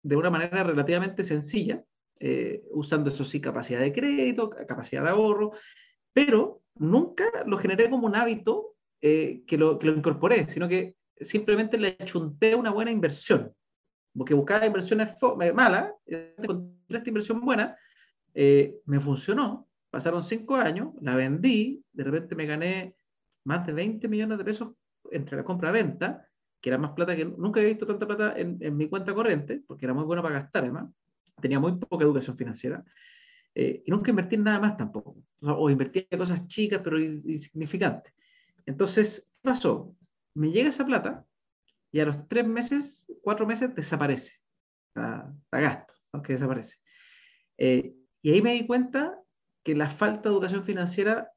de 0.01 0.15
una 0.15 0.29
manera 0.29 0.63
relativamente 0.63 1.23
sencilla, 1.23 1.83
eh, 2.19 2.63
usando 2.71 3.09
eso 3.09 3.25
sí 3.25 3.41
capacidad 3.41 3.79
de 3.79 3.91
crédito, 3.91 4.49
capacidad 4.49 5.03
de 5.03 5.09
ahorro, 5.09 5.51
pero 6.13 6.61
nunca 6.75 7.25
lo 7.45 7.57
generé 7.57 7.89
como 7.89 8.07
un 8.07 8.15
hábito 8.15 8.75
eh, 9.01 9.43
que, 9.45 9.57
lo, 9.57 9.77
que 9.77 9.87
lo 9.87 9.93
incorporé, 9.93 10.47
sino 10.47 10.67
que 10.67 10.95
simplemente 11.19 11.77
le 11.77 11.97
chunté 11.97 12.55
una 12.55 12.71
buena 12.71 12.91
inversión, 12.91 13.53
porque 14.15 14.33
buscaba 14.33 14.65
inversiones 14.65 15.15
eh, 15.41 15.53
malas, 15.53 15.91
encontré 16.05 16.97
esta 16.97 17.09
inversión 17.09 17.41
buena, 17.41 17.77
me 18.33 18.99
funcionó, 18.99 19.67
pasaron 19.89 20.21
cinco 20.21 20.55
años, 20.55 20.93
la 21.01 21.15
vendí, 21.15 21.83
de 21.93 22.03
repente 22.03 22.35
me 22.35 22.45
gané 22.45 22.95
más 23.45 23.65
de 23.65 23.73
20 23.73 24.07
millones 24.07 24.37
de 24.37 24.43
pesos 24.43 24.73
entre 25.11 25.37
la 25.37 25.43
compra-venta, 25.43 26.27
que 26.65 26.69
era 26.69 26.79
más 26.79 26.93
plata 26.93 27.15
que 27.15 27.25
nunca 27.25 27.59
había 27.59 27.73
visto 27.73 27.85
tanta 27.85 28.07
plata 28.07 28.33
en, 28.35 28.57
en, 28.59 28.75
mi 28.75 28.89
cuenta 28.89 29.13
corriente, 29.13 29.61
porque 29.67 29.85
era 29.85 29.93
muy 29.93 30.03
bueno 30.03 30.23
para 30.23 30.39
gastar 30.39 30.63
además, 30.63 30.89
tenía 31.39 31.59
muy 31.59 31.75
poca 31.77 32.03
educación 32.03 32.35
financiera. 32.35 32.83
Eh, 33.53 33.83
y 33.85 33.91
nunca 33.91 34.09
invertí 34.09 34.33
en 34.33 34.45
nada 34.45 34.59
más 34.59 34.75
tampoco. 34.75 35.15
O, 35.41 35.69
invertí 35.69 36.07
en 36.09 36.17
cosas 36.17 36.47
chicas, 36.47 36.81
pero 36.83 36.99
insignificantes. 36.99 38.11
Entonces, 38.65 39.29
¿qué 39.43 39.49
pasó? 39.51 39.95
Me 40.33 40.51
llega 40.51 40.69
esa 40.69 40.83
plata 40.83 41.23
y 41.91 41.99
a 41.99 42.05
los 42.05 42.27
tres 42.27 42.47
meses, 42.47 43.05
cuatro 43.21 43.45
meses, 43.45 43.75
desaparece. 43.75 44.33
La, 44.95 45.31
gasto, 45.51 45.93
aunque 46.13 46.33
desaparece. 46.33 46.77
Eh, 47.59 47.93
y 48.23 48.31
ahí 48.31 48.41
me 48.41 48.53
di 48.53 48.65
cuenta 48.65 49.19
que 49.63 49.75
la 49.75 49.87
falta 49.87 50.29
de 50.29 50.33
educación 50.33 50.63
financiera 50.63 51.31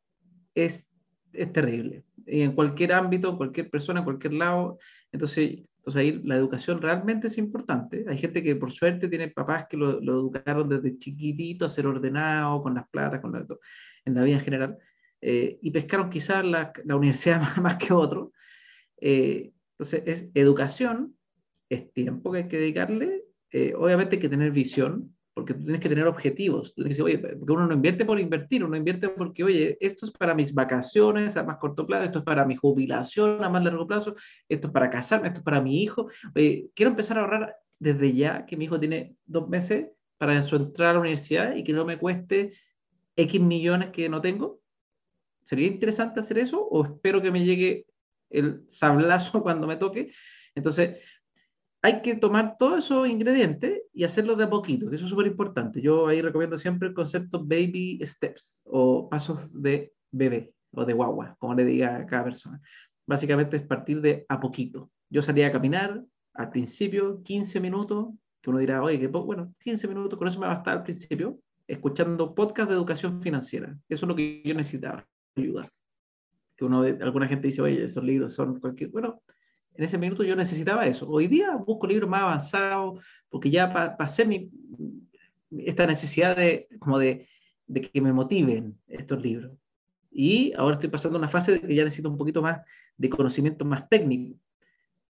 es, 0.54 0.90
es 1.34 1.52
terrible. 1.52 2.06
En 2.30 2.52
cualquier 2.52 2.92
ámbito, 2.92 3.36
cualquier 3.36 3.70
persona, 3.70 4.00
en 4.00 4.04
cualquier 4.04 4.34
lado. 4.34 4.78
Entonces, 5.12 5.64
entonces 5.78 6.00
ahí 6.00 6.20
la 6.24 6.36
educación 6.36 6.82
realmente 6.82 7.28
es 7.28 7.38
importante. 7.38 8.04
Hay 8.08 8.18
gente 8.18 8.42
que 8.42 8.54
por 8.54 8.70
suerte 8.72 9.08
tiene 9.08 9.28
papás 9.28 9.66
que 9.68 9.76
lo, 9.76 10.00
lo 10.00 10.12
educaron 10.12 10.68
desde 10.68 10.98
chiquitito 10.98 11.64
a 11.64 11.70
ser 11.70 11.86
ordenado, 11.86 12.62
con 12.62 12.74
las 12.74 12.86
platas, 12.90 13.20
con 13.20 13.32
la, 13.32 13.46
en 14.04 14.14
la 14.14 14.22
vida 14.22 14.36
en 14.36 14.44
general, 14.44 14.78
eh, 15.20 15.58
y 15.62 15.70
pescaron 15.70 16.10
quizás 16.10 16.44
la, 16.44 16.72
la 16.84 16.96
universidad 16.96 17.40
más, 17.62 17.76
que 17.76 17.92
otro. 17.92 18.32
Eh, 19.00 19.52
entonces 19.72 20.02
es 20.06 20.30
educación, 20.34 21.16
es 21.70 21.92
tiempo 21.92 22.32
que 22.32 22.38
hay 22.38 22.48
que 22.48 22.58
dedicarle, 22.58 23.24
eh, 23.50 23.74
obviamente 23.74 24.16
hay 24.16 24.20
que 24.20 24.28
tener 24.28 24.50
visión, 24.50 25.16
porque 25.38 25.54
tú 25.54 25.62
tienes 25.62 25.80
que 25.80 25.88
tener 25.88 26.04
objetivos. 26.08 26.74
Tú 26.74 26.82
tienes 26.82 26.96
que 26.96 27.02
decir, 27.04 27.20
oye, 27.22 27.36
porque 27.36 27.52
uno 27.52 27.64
no 27.68 27.74
invierte 27.74 28.04
por 28.04 28.18
invertir, 28.18 28.64
uno 28.64 28.76
invierte 28.76 29.08
porque, 29.08 29.44
oye, 29.44 29.78
esto 29.80 30.04
es 30.04 30.10
para 30.10 30.34
mis 30.34 30.52
vacaciones 30.52 31.36
a 31.36 31.44
más 31.44 31.58
corto 31.58 31.86
plazo, 31.86 32.06
esto 32.06 32.18
es 32.18 32.24
para 32.24 32.44
mi 32.44 32.56
jubilación 32.56 33.44
a 33.44 33.48
más 33.48 33.62
largo 33.62 33.86
plazo, 33.86 34.16
esto 34.48 34.66
es 34.66 34.72
para 34.72 34.90
casarme, 34.90 35.28
esto 35.28 35.38
es 35.38 35.44
para 35.44 35.60
mi 35.60 35.80
hijo. 35.80 36.10
Oye, 36.34 36.70
quiero 36.74 36.90
empezar 36.90 37.18
a 37.18 37.20
ahorrar 37.20 37.56
desde 37.78 38.12
ya, 38.14 38.46
que 38.46 38.56
mi 38.56 38.64
hijo 38.64 38.80
tiene 38.80 39.14
dos 39.26 39.48
meses 39.48 39.90
para 40.16 40.42
su 40.42 40.56
entrada 40.56 40.90
a 40.90 40.94
la 40.94 41.00
universidad 41.00 41.54
y 41.54 41.62
que 41.62 41.72
no 41.72 41.84
me 41.84 41.98
cueste 41.98 42.54
X 43.14 43.40
millones 43.40 43.90
que 43.90 44.08
no 44.08 44.20
tengo. 44.20 44.60
¿Sería 45.42 45.68
interesante 45.68 46.18
hacer 46.18 46.38
eso 46.38 46.60
o 46.60 46.84
espero 46.84 47.22
que 47.22 47.30
me 47.30 47.44
llegue 47.44 47.86
el 48.28 48.64
sablazo 48.68 49.40
cuando 49.44 49.68
me 49.68 49.76
toque? 49.76 50.10
Entonces, 50.56 50.98
hay 51.82 52.02
que 52.02 52.14
tomar 52.16 52.56
todos 52.58 52.84
esos 52.84 53.08
ingredientes 53.08 53.82
y 53.92 54.04
hacerlo 54.04 54.34
de 54.34 54.44
a 54.44 54.50
poquito, 54.50 54.88
que 54.88 54.96
eso 54.96 55.04
es 55.04 55.10
súper 55.10 55.26
importante. 55.26 55.80
Yo 55.80 56.08
ahí 56.08 56.20
recomiendo 56.20 56.58
siempre 56.58 56.88
el 56.88 56.94
concepto 56.94 57.44
baby 57.44 58.00
steps 58.02 58.64
o 58.66 59.08
pasos 59.08 59.60
de 59.60 59.92
bebé 60.10 60.52
o 60.72 60.84
de 60.84 60.92
guagua, 60.92 61.36
como 61.38 61.54
le 61.54 61.64
diga 61.64 61.96
a 61.96 62.06
cada 62.06 62.24
persona. 62.24 62.60
Básicamente 63.06 63.56
es 63.56 63.62
partir 63.62 64.00
de 64.00 64.26
a 64.28 64.40
poquito. 64.40 64.90
Yo 65.08 65.22
salía 65.22 65.46
a 65.46 65.52
caminar 65.52 66.02
al 66.34 66.50
principio, 66.50 67.22
15 67.22 67.60
minutos, 67.60 68.08
que 68.40 68.50
uno 68.50 68.58
dirá, 68.58 68.82
oye, 68.82 68.98
que 68.98 69.06
bueno, 69.06 69.54
15 69.60 69.88
minutos, 69.88 70.18
con 70.18 70.28
eso 70.28 70.38
me 70.40 70.46
va 70.46 70.54
a 70.54 70.58
estar 70.58 70.78
al 70.78 70.82
principio, 70.82 71.38
escuchando 71.66 72.34
podcast 72.34 72.68
de 72.68 72.76
educación 72.76 73.22
financiera. 73.22 73.76
Eso 73.88 74.04
es 74.04 74.08
lo 74.08 74.16
que 74.16 74.42
yo 74.44 74.54
necesitaba, 74.54 75.06
ayudar. 75.36 75.70
Que 76.56 76.64
uno, 76.64 76.82
alguna 76.82 77.28
gente 77.28 77.46
dice, 77.48 77.62
oye, 77.62 77.84
esos 77.84 78.02
libros 78.02 78.34
son 78.34 78.58
cualquier, 78.58 78.90
bueno, 78.90 79.22
en 79.78 79.84
ese 79.84 79.96
minuto 79.96 80.24
yo 80.24 80.34
necesitaba 80.34 80.86
eso. 80.86 81.08
Hoy 81.08 81.28
día 81.28 81.54
busco 81.54 81.86
libros 81.86 82.10
más 82.10 82.22
avanzados 82.22 83.00
porque 83.28 83.48
ya 83.48 83.96
pasé 83.96 84.24
mi, 84.24 84.50
esta 85.56 85.86
necesidad 85.86 86.36
de, 86.36 86.68
como 86.80 86.98
de, 86.98 87.28
de, 87.68 87.82
que 87.82 88.00
me 88.00 88.12
motiven 88.12 88.76
estos 88.88 89.22
libros. 89.22 89.52
Y 90.10 90.52
ahora 90.54 90.74
estoy 90.74 90.90
pasando 90.90 91.16
una 91.16 91.28
fase 91.28 91.52
de 91.52 91.60
que 91.60 91.76
ya 91.76 91.84
necesito 91.84 92.10
un 92.10 92.18
poquito 92.18 92.42
más 92.42 92.60
de 92.96 93.08
conocimiento 93.08 93.64
más 93.64 93.88
técnico. 93.88 94.36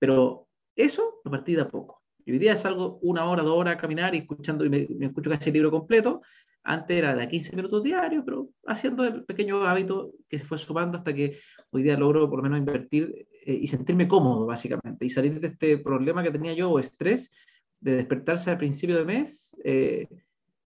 Pero 0.01 0.49
eso 0.75 1.21
lo 1.25 1.31
partí 1.31 1.55
de 1.55 1.63
a 1.63 1.69
poco. 1.69 2.03
Hoy 2.27 2.39
día 2.39 2.57
salgo 2.57 2.99
una 3.03 3.25
hora, 3.25 3.45
dos 3.45 3.57
horas 3.57 3.75
a 3.75 3.79
caminar 3.79 4.17
y 4.17 4.19
escuchando, 4.19 4.65
y 4.65 4.69
me, 4.69 4.89
me 4.99 5.07
escucho 5.07 5.31
casi 5.31 5.51
el 5.51 5.55
libro 5.55 5.71
completo. 5.71 6.23
Antes 6.69 6.97
era 6.97 7.15
de 7.15 7.29
15 7.29 7.55
minutos 7.55 7.85
diarios, 7.85 8.25
pero 8.27 8.49
haciendo 8.67 9.05
el 9.05 9.25
pequeño 9.25 9.65
hábito 9.65 10.11
que 10.29 10.41
se 10.41 10.45
fue 10.45 10.59
sumando 10.59 10.99
hasta 10.99 11.15
que 11.15 11.39
hoy 11.71 11.85
día 11.85 11.97
logro 11.97 12.29
por 12.29 12.41
lo 12.41 12.43
menos 12.43 12.59
invertir 12.59 13.29
eh, 13.45 13.55
y 13.55 13.69
sentirme 13.69 14.09
cómodo, 14.09 14.47
básicamente, 14.47 15.07
y 15.07 15.09
salir 15.09 15.39
de 15.39 15.47
este 15.47 15.79
problema 15.79 16.25
que 16.25 16.33
tenía 16.33 16.55
yo, 16.55 16.69
o 16.69 16.81
estrés, 16.81 17.31
de 17.79 17.95
despertarse 17.95 18.51
al 18.51 18.59
principio 18.59 18.99
de 18.99 19.05
mes 19.05 19.57
eh, 19.63 20.09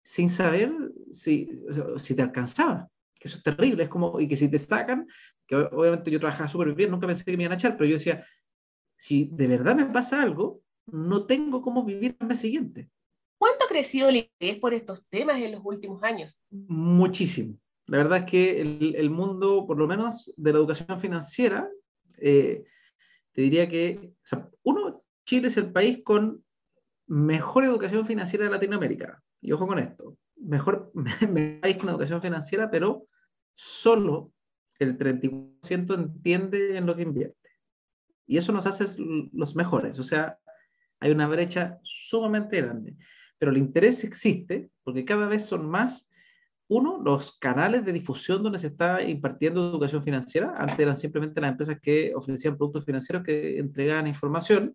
sin 0.05 0.31
saber 0.31 0.73
si, 1.11 1.50
si 1.97 2.14
te 2.14 2.23
alcanzaba. 2.23 2.88
Que 3.19 3.26
eso 3.26 3.38
es 3.38 3.43
terrible, 3.43 3.83
es 3.83 3.88
como, 3.88 4.21
y 4.21 4.28
que 4.28 4.37
si 4.37 4.49
te 4.49 4.61
sacan, 4.61 5.05
que 5.49 5.57
obviamente 5.57 6.12
yo 6.12 6.21
trabajaba 6.21 6.47
súper 6.47 6.75
bien, 6.75 6.93
nunca 6.93 7.09
pensé 7.09 7.25
que 7.25 7.37
me 7.37 7.43
iban 7.43 7.55
a 7.55 7.57
echar, 7.57 7.76
pero 7.76 7.90
yo 7.90 7.95
decía, 7.95 8.25
si 8.97 9.28
de 9.33 9.49
verdad 9.49 9.75
me 9.75 9.87
pasa 9.87 10.23
algo, 10.23 10.61
no 10.87 11.26
tengo 11.26 11.61
cómo 11.61 11.85
vivir 11.85 12.17
el 12.21 12.26
mes 12.28 12.38
siguiente. 12.38 12.88
¿Cuánto 13.38 13.64
ha 13.64 13.68
crecido 13.68 14.09
el 14.09 14.16
interés 14.16 14.59
por 14.59 14.75
estos 14.75 15.07
temas 15.09 15.38
en 15.38 15.52
los 15.52 15.61
últimos 15.64 16.02
años? 16.02 16.42
Muchísimo. 16.50 17.57
La 17.87 17.99
verdad 17.99 18.18
es 18.18 18.25
que 18.25 18.61
el, 18.61 19.11
mundo, 19.11 19.64
por 19.66 19.78
lo 19.78 19.87
menos 19.87 20.33
de 20.37 20.52
la 20.52 20.59
educación 20.59 21.00
financiera, 21.00 21.71
eh, 22.18 22.64
te 23.33 23.42
diría 23.42 23.68
que, 23.68 24.12
uno, 24.62 25.02
Chile 25.25 25.49
es 25.49 25.57
el 25.57 25.73
país 25.73 26.00
con 26.04 26.45
mejor 27.07 27.64
educación 27.64 28.07
financiera 28.07 28.45
de 28.45 28.50
Latinoamérica. 28.50 29.23
Y 29.40 29.52
ojo 29.52 29.66
con 29.66 29.78
esto, 29.78 30.18
mejor, 30.37 30.92
país 31.62 31.76
con 31.76 31.88
educación 31.88 32.21
financiera, 32.21 32.71
pero 32.71 33.07
solo 33.54 34.33
el 34.78 34.99
30% 34.99 35.95
entiende 35.95 36.76
en 36.76 36.87
lo 36.87 36.95
que 36.95 37.02
invierte. 37.02 37.50
Y 38.26 38.37
eso 38.37 38.52
nos 38.52 38.66
hace 38.66 38.85
los 39.33 39.57
mejores. 39.57 39.99
O 39.99 40.02
sea, 40.02 40.38
hay 41.00 41.11
una 41.11 41.26
brecha 41.26 41.78
sumamente 41.83 42.61
grande. 42.61 42.97
Pero 43.38 43.52
el 43.52 43.59
interés 43.59 44.04
existe 44.04 44.71
porque 44.83 45.04
cada 45.04 45.26
vez 45.26 45.47
son 45.47 45.68
más 45.68 46.09
uno, 46.68 47.00
los 47.02 47.38
canales 47.38 47.85
de 47.85 47.92
difusión 47.92 48.42
donde 48.42 48.59
se 48.59 48.66
está 48.66 49.02
impartiendo 49.02 49.71
educación 49.71 50.02
financiera. 50.04 50.54
Antes 50.59 50.78
eran 50.78 50.99
simplemente 50.99 51.40
las 51.40 51.52
empresas 51.52 51.78
que 51.80 52.12
ofrecían 52.14 52.57
productos 52.57 52.85
financieros 52.85 53.25
que 53.25 53.59
entregaban 53.59 54.07
información. 54.07 54.75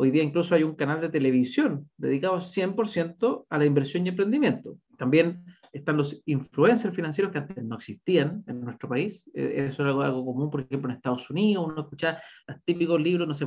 Hoy 0.00 0.12
día 0.12 0.22
incluso 0.22 0.54
hay 0.54 0.62
un 0.62 0.76
canal 0.76 1.00
de 1.00 1.08
televisión 1.08 1.90
dedicado 1.96 2.40
100% 2.40 3.46
a 3.50 3.58
la 3.58 3.64
inversión 3.64 4.06
y 4.06 4.10
emprendimiento. 4.10 4.78
También 4.96 5.44
están 5.72 5.96
los 5.96 6.22
influencers 6.24 6.94
financieros 6.94 7.32
que 7.32 7.38
antes 7.38 7.64
no 7.64 7.74
existían 7.74 8.44
en 8.46 8.60
nuestro 8.60 8.88
país. 8.88 9.28
Eh, 9.34 9.66
eso 9.68 9.82
era 9.82 9.90
algo, 10.06 10.24
común, 10.24 10.50
por 10.50 10.60
ejemplo, 10.60 10.88
en 10.88 10.96
Estados 10.96 11.28
Unidos. 11.30 11.66
Uno 11.66 11.82
escucha 11.82 12.22
los 12.46 12.62
típicos 12.64 13.00
libros, 13.00 13.26
no 13.26 13.34
sé, 13.34 13.44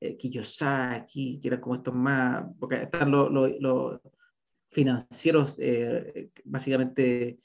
eh, 0.00 0.16
Kiyosaki, 0.16 1.40
que 1.40 1.48
eran 1.48 1.60
como 1.60 1.74
estos 1.74 1.94
más, 1.94 2.44
porque 2.60 2.82
están 2.82 3.10
los 3.10 4.00
financieros 4.70 5.56
eh, 5.58 6.30
básicamente 6.44 7.38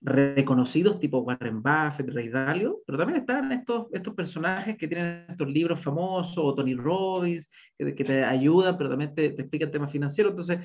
reconocidos, 0.00 0.98
tipo 0.98 1.18
Warren 1.18 1.62
Buffett, 1.62 2.08
Ray 2.08 2.28
Dalio, 2.28 2.80
pero 2.86 2.98
también 2.98 3.20
están 3.20 3.52
estos, 3.52 3.86
estos 3.92 4.14
personajes 4.14 4.76
que 4.78 4.88
tienen 4.88 5.26
estos 5.28 5.48
libros 5.48 5.80
famosos, 5.80 6.38
o 6.38 6.54
Tony 6.54 6.74
Robbins, 6.74 7.50
que, 7.76 7.92
te 7.92 8.24
ayudan, 8.24 8.78
pero 8.78 8.88
también 8.88 9.14
te, 9.14 9.30
te, 9.30 9.42
explican 9.42 9.70
temas 9.70 9.92
financieros. 9.92 10.30
Entonces, 10.30 10.60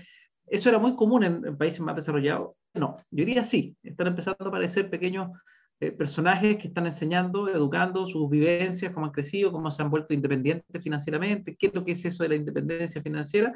eso 0.48 0.70
era 0.70 0.80
muy 0.80 0.96
común 0.96 1.24
en, 1.24 1.58
países 1.58 1.82
más 1.82 1.96
desarrollados. 1.96 2.51
No, 2.74 2.98
yo 3.12 3.25
diría 3.25 3.44
sí, 3.44 3.75
están 3.84 4.08
empezando 4.08 4.46
a 4.46 4.48
aparecer 4.48 4.89
pequeños 4.89 5.30
eh, 5.82 5.92
personajes 5.92 6.58
que 6.58 6.70
están 6.70 6.88
enseñando, 6.88 7.50
educando 7.50 8.08
sus 8.08 8.30
vivencias, 8.30 8.94
cómo 8.94 9.08
han 9.08 9.12
crecido, 9.12 9.51
cómo 9.51 9.70
se 9.72 9.82
han 9.82 9.89
vuelto 9.89 10.13
independientes 10.13 10.82
financieramente, 10.82 11.56
qué 11.58 11.68
es 11.68 11.74
lo 11.74 11.84
que 11.84 11.94
es 11.94 12.06
eso 12.06 12.24
de 12.24 12.30
la 12.30 12.36
independencia 12.36 13.01
financiera, 13.01 13.54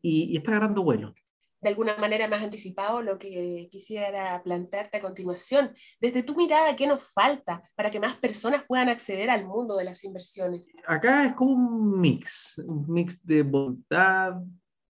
y, 0.00 0.32
y 0.32 0.36
está 0.38 0.52
agarrando 0.52 0.82
vuelo 0.82 1.14
de 1.60 1.68
alguna 1.68 1.96
manera 1.96 2.26
más 2.28 2.42
anticipado 2.42 3.02
lo 3.02 3.18
que 3.18 3.68
quisiera 3.70 4.42
plantearte 4.42 4.96
a 4.96 5.00
continuación. 5.00 5.70
Desde 6.00 6.22
tu 6.22 6.34
mirada, 6.36 6.74
¿qué 6.76 6.86
nos 6.86 7.12
falta 7.12 7.62
para 7.74 7.90
que 7.90 8.00
más 8.00 8.16
personas 8.16 8.64
puedan 8.66 8.88
acceder 8.88 9.30
al 9.30 9.44
mundo 9.44 9.76
de 9.76 9.84
las 9.84 10.04
inversiones? 10.04 10.68
Acá 10.86 11.26
es 11.26 11.34
como 11.34 11.52
un 11.52 12.00
mix, 12.00 12.58
un 12.66 12.86
mix 12.88 13.24
de 13.24 13.42
voluntad, 13.42 14.34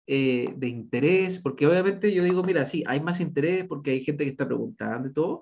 eh, 0.05 0.53
de 0.55 0.67
interés, 0.67 1.39
porque 1.39 1.67
obviamente 1.67 2.13
yo 2.13 2.23
digo, 2.23 2.43
mira, 2.43 2.65
sí, 2.65 2.83
hay 2.85 2.99
más 2.99 3.19
interés 3.19 3.65
porque 3.65 3.91
hay 3.91 4.03
gente 4.03 4.23
que 4.23 4.31
está 4.31 4.45
preguntando 4.45 5.09
y 5.09 5.13
todo. 5.13 5.41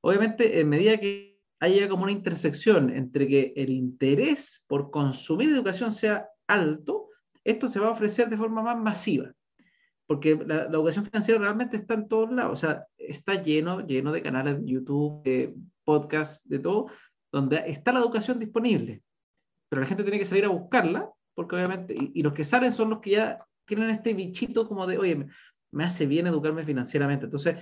Obviamente, 0.00 0.60
en 0.60 0.68
medida 0.68 0.98
que 0.98 1.40
haya 1.60 1.88
como 1.88 2.02
una 2.02 2.12
intersección 2.12 2.90
entre 2.90 3.28
que 3.28 3.52
el 3.56 3.70
interés 3.70 4.64
por 4.66 4.90
consumir 4.90 5.50
educación 5.50 5.92
sea 5.92 6.28
alto, 6.48 7.08
esto 7.44 7.68
se 7.68 7.78
va 7.78 7.88
a 7.88 7.92
ofrecer 7.92 8.28
de 8.28 8.36
forma 8.36 8.62
más 8.62 8.76
masiva 8.76 9.32
porque 10.12 10.36
la, 10.46 10.64
educación 10.64 11.06
financiera 11.06 11.40
realmente 11.40 11.78
está 11.78 11.94
en 11.94 12.06
todos 12.06 12.30
lados, 12.30 12.52
o 12.52 12.56
sea, 12.56 12.86
está 12.98 13.42
lleno, 13.42 13.80
lleno 13.86 14.12
de 14.12 14.20
canales 14.20 14.60
de 14.60 14.70
YouTube, 14.70 15.22
de 15.22 15.54
podcasts, 15.84 16.46
de 16.46 16.58
todo, 16.58 16.88
donde 17.32 17.62
está 17.66 17.94
la 17.94 18.00
educación 18.00 18.38
disponible, 18.38 19.02
pero 19.70 19.80
la 19.80 19.88
gente 19.88 20.02
tiene 20.02 20.18
que 20.18 20.26
salir 20.26 20.44
a 20.44 20.50
buscarla, 20.50 21.10
porque 21.34 21.56
obviamente, 21.56 21.96
y, 21.96 22.22
los 22.22 22.34
que 22.34 22.44
salen 22.44 22.72
son 22.72 22.90
los 22.90 23.00
que 23.00 23.12
ya 23.12 23.42
tienen 23.64 23.88
este 23.88 24.12
bichito 24.12 24.68
como 24.68 24.86
de, 24.86 24.98
oye, 24.98 25.26
me, 25.70 25.84
hace 25.84 26.04
bien 26.04 26.26
educarme 26.26 26.66
financieramente, 26.66 27.24
entonces, 27.24 27.56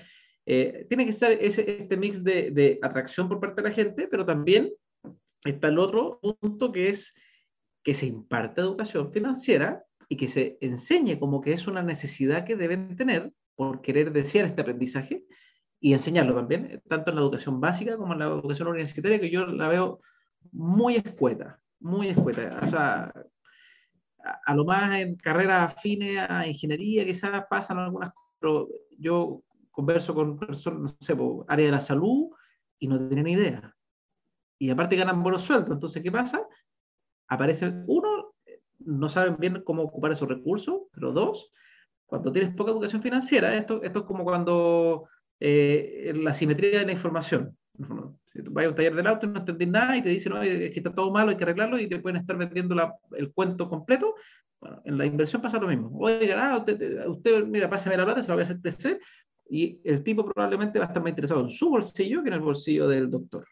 eh, 0.45 0.87
tiene 0.88 1.04
que 1.04 1.12
estar 1.12 1.30
ese, 1.30 1.83
este 1.83 1.97
mix 1.97 2.25
de, 2.25 2.50
de 2.50 2.80
atracción 2.83 3.28
por 3.28 3.38
parte 3.38 3.62
de 3.62 3.69
la 3.69 3.75
gente, 3.75 4.09
pero 4.11 4.26
también 4.26 4.73
está 5.45 5.69
el 5.69 5.78
otro 5.78 6.19
punto 6.40 6.73
que 6.73 6.88
es 6.88 7.14
que 7.85 7.95
se 7.95 8.07
imparte 8.07 8.61
educación 8.61 9.12
financiera 9.12 9.85
y 10.11 10.17
que 10.19 10.29
se 10.29 10.59
enseñe 10.61 11.19
como 11.19 11.40
que 11.40 11.55
es 11.55 11.67
una 11.67 11.83
necesidad 11.83 12.45
que 12.45 12.57
deben 12.57 12.97
tener 12.97 13.33
por 13.55 13.81
querer 13.81 14.12
desear 14.12 14.45
este 14.45 14.61
aprendizaje, 14.61 15.25
y 15.81 15.95
enseñarlo 15.95 16.35
también, 16.35 16.83
tanto 16.87 17.11
en 17.11 17.17
la 17.17 17.23
educación 17.23 17.59
básica 17.59 17.97
como 17.97 18.12
en 18.12 18.19
la 18.19 18.26
educación 18.26 18.69
universitaria, 18.69 19.19
que 19.19 19.31
yo 19.31 19.47
la 19.47 19.67
veo 19.69 20.00
muy 20.52 20.97
escueta, 20.97 21.59
muy 21.81 22.09
escueta. 22.09 22.61
O 22.62 22.69
sea, 22.69 23.12
a, 24.45 24.55
lo 24.55 24.67
más 24.67 24.99
en 24.99 25.17
carreras 25.17 25.73
afines 25.73 26.19
a 26.29 26.47
ingeniería 26.47 27.07
quizás 27.07 27.45
pasan 27.49 27.79
algunas 27.79 28.12
cosas, 28.12 28.37
pero 28.38 28.69
yo 28.99 29.43
converso 29.71 30.14
con 30.14 30.38
personas, 30.38 30.81
no 30.81 30.88
sé, 30.88 31.17
por 31.17 31.47
área 31.49 31.67
de 31.67 31.73
la 31.73 31.81
salud 31.81 32.29
y 32.79 32.87
no 32.87 33.09
tienen 33.09 33.29
idea. 33.29 33.75
Y 34.59 34.69
aparte 34.69 34.97
ganan 34.97 35.23
buenos 35.23 35.45
sueldos, 35.45 35.71
entonces, 35.71 36.02
¿qué 36.02 36.12
pasa? 36.12 36.47
Aparece, 37.26 37.73
uno, 37.87 38.29
no 38.84 39.08
saben 39.08 39.37
bien 39.38 39.62
cómo 39.64 39.82
ocupar 39.82 40.12
esos 40.12 40.28
recursos, 40.28 40.82
pero 40.92 41.12
dos, 41.12 41.50
cuando 42.06 42.32
tienes 42.32 42.54
poca 42.54 42.72
educación 42.72 43.02
financiera, 43.02 43.56
esto, 43.56 43.82
esto 43.82 44.00
es 44.00 44.04
como 44.04 44.25
cuando 44.25 45.08
eh, 45.38 46.12
la 46.16 46.34
simetría 46.34 46.80
de 46.80 46.87
la 46.87 46.92
información. 46.92 47.56
Si 48.32 48.42
tú 48.42 48.52
vas 48.52 48.66
a 48.66 48.68
un 48.68 48.75
taller 48.75 48.94
del 48.94 49.06
auto 49.06 49.26
y 49.26 49.30
no 49.30 49.38
entendís 49.38 49.68
nada 49.68 49.96
y 49.96 50.02
te 50.02 50.08
dicen, 50.08 50.32
no, 50.32 50.42
es 50.42 50.70
que 50.70 50.78
está 50.78 50.94
todo 50.94 51.10
malo, 51.12 51.30
hay 51.30 51.37
que 51.37 51.44
arreglarlo 51.44 51.78
y 51.78 51.88
te 51.88 51.99
pueden 51.99 52.20
estar 52.20 52.37
metiendo 52.37 52.75
la, 52.75 52.94
el 53.16 53.32
cuento 53.32 53.68
completo. 53.68 54.14
Bueno, 54.60 54.82
en 54.84 54.99
la 54.99 55.06
inversión 55.06 55.40
pasa 55.40 55.58
lo 55.58 55.68
mismo. 55.68 55.90
Oiga, 55.99 56.52
ah, 56.52 56.58
usted, 56.58 57.06
usted, 57.06 57.44
mira, 57.44 57.70
pásame 57.70 57.96
la 57.96 58.04
plata, 58.04 58.22
se 58.22 58.28
la 58.28 58.34
voy 58.34 58.42
a 58.42 58.44
hacer 58.44 58.60
crecer 58.60 59.00
y 59.49 59.80
el 59.84 60.02
tipo 60.04 60.25
probablemente 60.25 60.78
va 60.78 60.84
a 60.84 60.88
estar 60.88 61.02
más 61.02 61.10
interesado 61.10 61.40
en 61.40 61.50
su 61.50 61.70
bolsillo 61.70 62.22
que 62.22 62.28
en 62.28 62.34
el 62.34 62.40
bolsillo 62.40 62.88
del 62.88 63.10
doctor. 63.10 63.46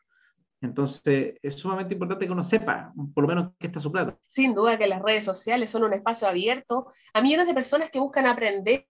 Entonces, 0.61 1.35
es 1.41 1.55
sumamente 1.55 1.95
importante 1.95 2.27
que 2.27 2.33
uno 2.33 2.43
sepa, 2.43 2.93
por 3.15 3.23
lo 3.23 3.29
menos, 3.29 3.53
qué 3.59 3.69
está 3.69 3.79
su 3.81 3.93
plata. 3.93 4.19
Sin 4.27 4.55
duda 4.55 4.77
que 4.77 4.89
las 4.89 5.03
redes 5.03 5.25
sociales 5.25 5.71
son 5.71 5.85
un 5.85 5.93
espacio 5.93 6.27
abierto 6.27 6.93
a 7.13 7.23
millones 7.23 7.47
de 7.47 7.55
personas 7.55 7.91
que 7.91 8.01
buscan 8.01 8.27
aprender, 8.27 8.87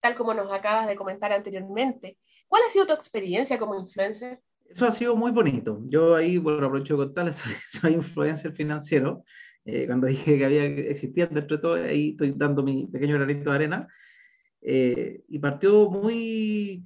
tal 0.00 0.14
como 0.14 0.34
nos 0.34 0.52
acabas 0.52 0.88
de 0.88 0.96
comentar 0.96 1.32
anteriormente. 1.32 2.18
¿Cuál 2.48 2.62
ha 2.66 2.70
sido 2.70 2.86
tu 2.86 2.92
experiencia 2.92 3.58
como 3.58 3.78
influencer? 3.78 4.40
Eso 4.68 4.86
ha 4.86 4.92
sido 4.92 5.14
muy 5.14 5.30
bonito. 5.30 5.80
Yo 5.88 6.16
ahí, 6.16 6.38
bueno, 6.38 6.66
aprovecho 6.66 6.96
de 6.96 7.04
contarles, 7.04 7.36
soy, 7.36 7.54
soy 7.68 7.92
influencer 7.92 8.52
financiero. 8.52 9.24
Eh, 9.64 9.86
cuando 9.86 10.08
dije 10.08 10.38
que 10.38 10.44
había 10.44 10.64
existía 10.64 11.26
dentro 11.26 11.56
de 11.56 11.62
todo, 11.62 11.74
ahí 11.74 12.10
estoy 12.10 12.32
dando 12.36 12.62
mi 12.62 12.88
pequeño 12.88 13.14
granito 13.14 13.50
de 13.50 13.56
arena. 13.56 13.88
Eh, 14.60 15.22
y 15.28 15.38
partió 15.38 15.90
muy, 15.90 16.84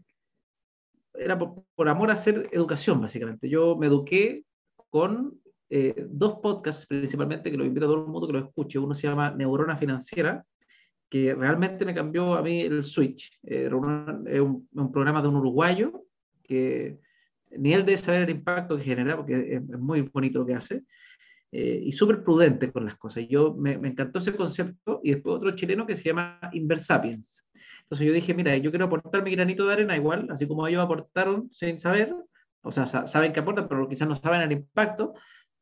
era 1.19 1.39
por, 1.39 1.89
amor 1.89 2.11
a 2.11 2.15
hacer 2.15 2.49
educación, 2.53 3.01
básicamente. 3.01 3.49
Yo 3.49 3.77
me 3.77 3.87
eduqué 3.87 4.45
con 4.91 5.41
eh, 5.69 6.07
dos 6.09 6.39
podcasts 6.43 6.87
principalmente, 6.87 7.51
que 7.51 7.57
lo 7.57 7.65
invito 7.65 7.87
a 7.87 7.89
todo 7.89 8.05
el 8.05 8.11
mundo 8.11 8.27
que 8.27 8.33
lo 8.33 8.39
escuche. 8.41 8.79
Uno 8.79 8.95
se 8.95 9.07
llama 9.07 9.31
Neurona 9.31 9.77
Financiera, 9.77 10.45
que 11.09 11.35
realmente 11.35 11.85
me 11.85 11.95
cambió 11.95 12.35
a 12.35 12.43
mí 12.43 12.61
el 12.61 12.85
switch. 12.85 13.39
Era 13.43 13.77
un, 13.77 14.69
un, 14.73 14.93
programa 14.93 15.23
de 15.23 15.29
un 15.29 15.37
uruguayo 15.37 16.05
que 16.43 16.99
ni 17.51 17.73
él 17.73 17.85
debe 17.85 17.99
saber 17.99 18.23
el 18.23 18.31
impacto 18.31 18.77
que 18.77 18.85
genera, 18.85 19.17
porque 19.17 19.55
es, 19.55 19.63
muy 19.79 20.03
bonito 20.03 20.41
lo 20.41 20.47
que 20.47 20.55
hace, 20.55 20.85
eh, 21.59 21.81
y 21.85 21.93
súper 21.93 22.23
prudente 22.23 22.71
con 22.71 22.85
las 22.85 22.97
cosas. 22.97 23.27
Yo 23.31 23.55
me, 23.55 23.79
me, 23.79 23.89
encantó 23.89 24.19
ese 24.19 24.37
concepto, 24.37 25.01
y 25.03 25.13
después 25.13 25.37
otro 25.37 25.53
chileno 25.53 25.87
que 25.87 25.97
se 25.97 26.05
llama 26.05 26.39
Inversapiens. 26.53 27.47
Entonces 27.85 28.07
yo 28.07 28.13
dije, 28.13 28.35
mira, 28.35 28.55
yo 28.59 28.71
quiero 28.71 28.85
aportar 28.85 29.23
mi 29.23 29.31
granito 29.31 29.67
de 29.67 29.73
arena 29.73 29.97
igual, 29.97 30.29
así 30.31 30.47
como 30.47 30.67
ellos 30.67 30.85
aportaron 30.85 31.51
sin 31.51 31.81
saber, 31.81 32.15
o 32.61 32.71
sea, 32.71 32.85
saben 32.85 33.33
que 33.33 33.41
aportan, 33.41 33.69
pero 33.69 33.89
quizás 33.89 34.07
no 34.07 34.17
saben 34.17 34.43
el 34.43 34.53
impacto. 34.53 35.15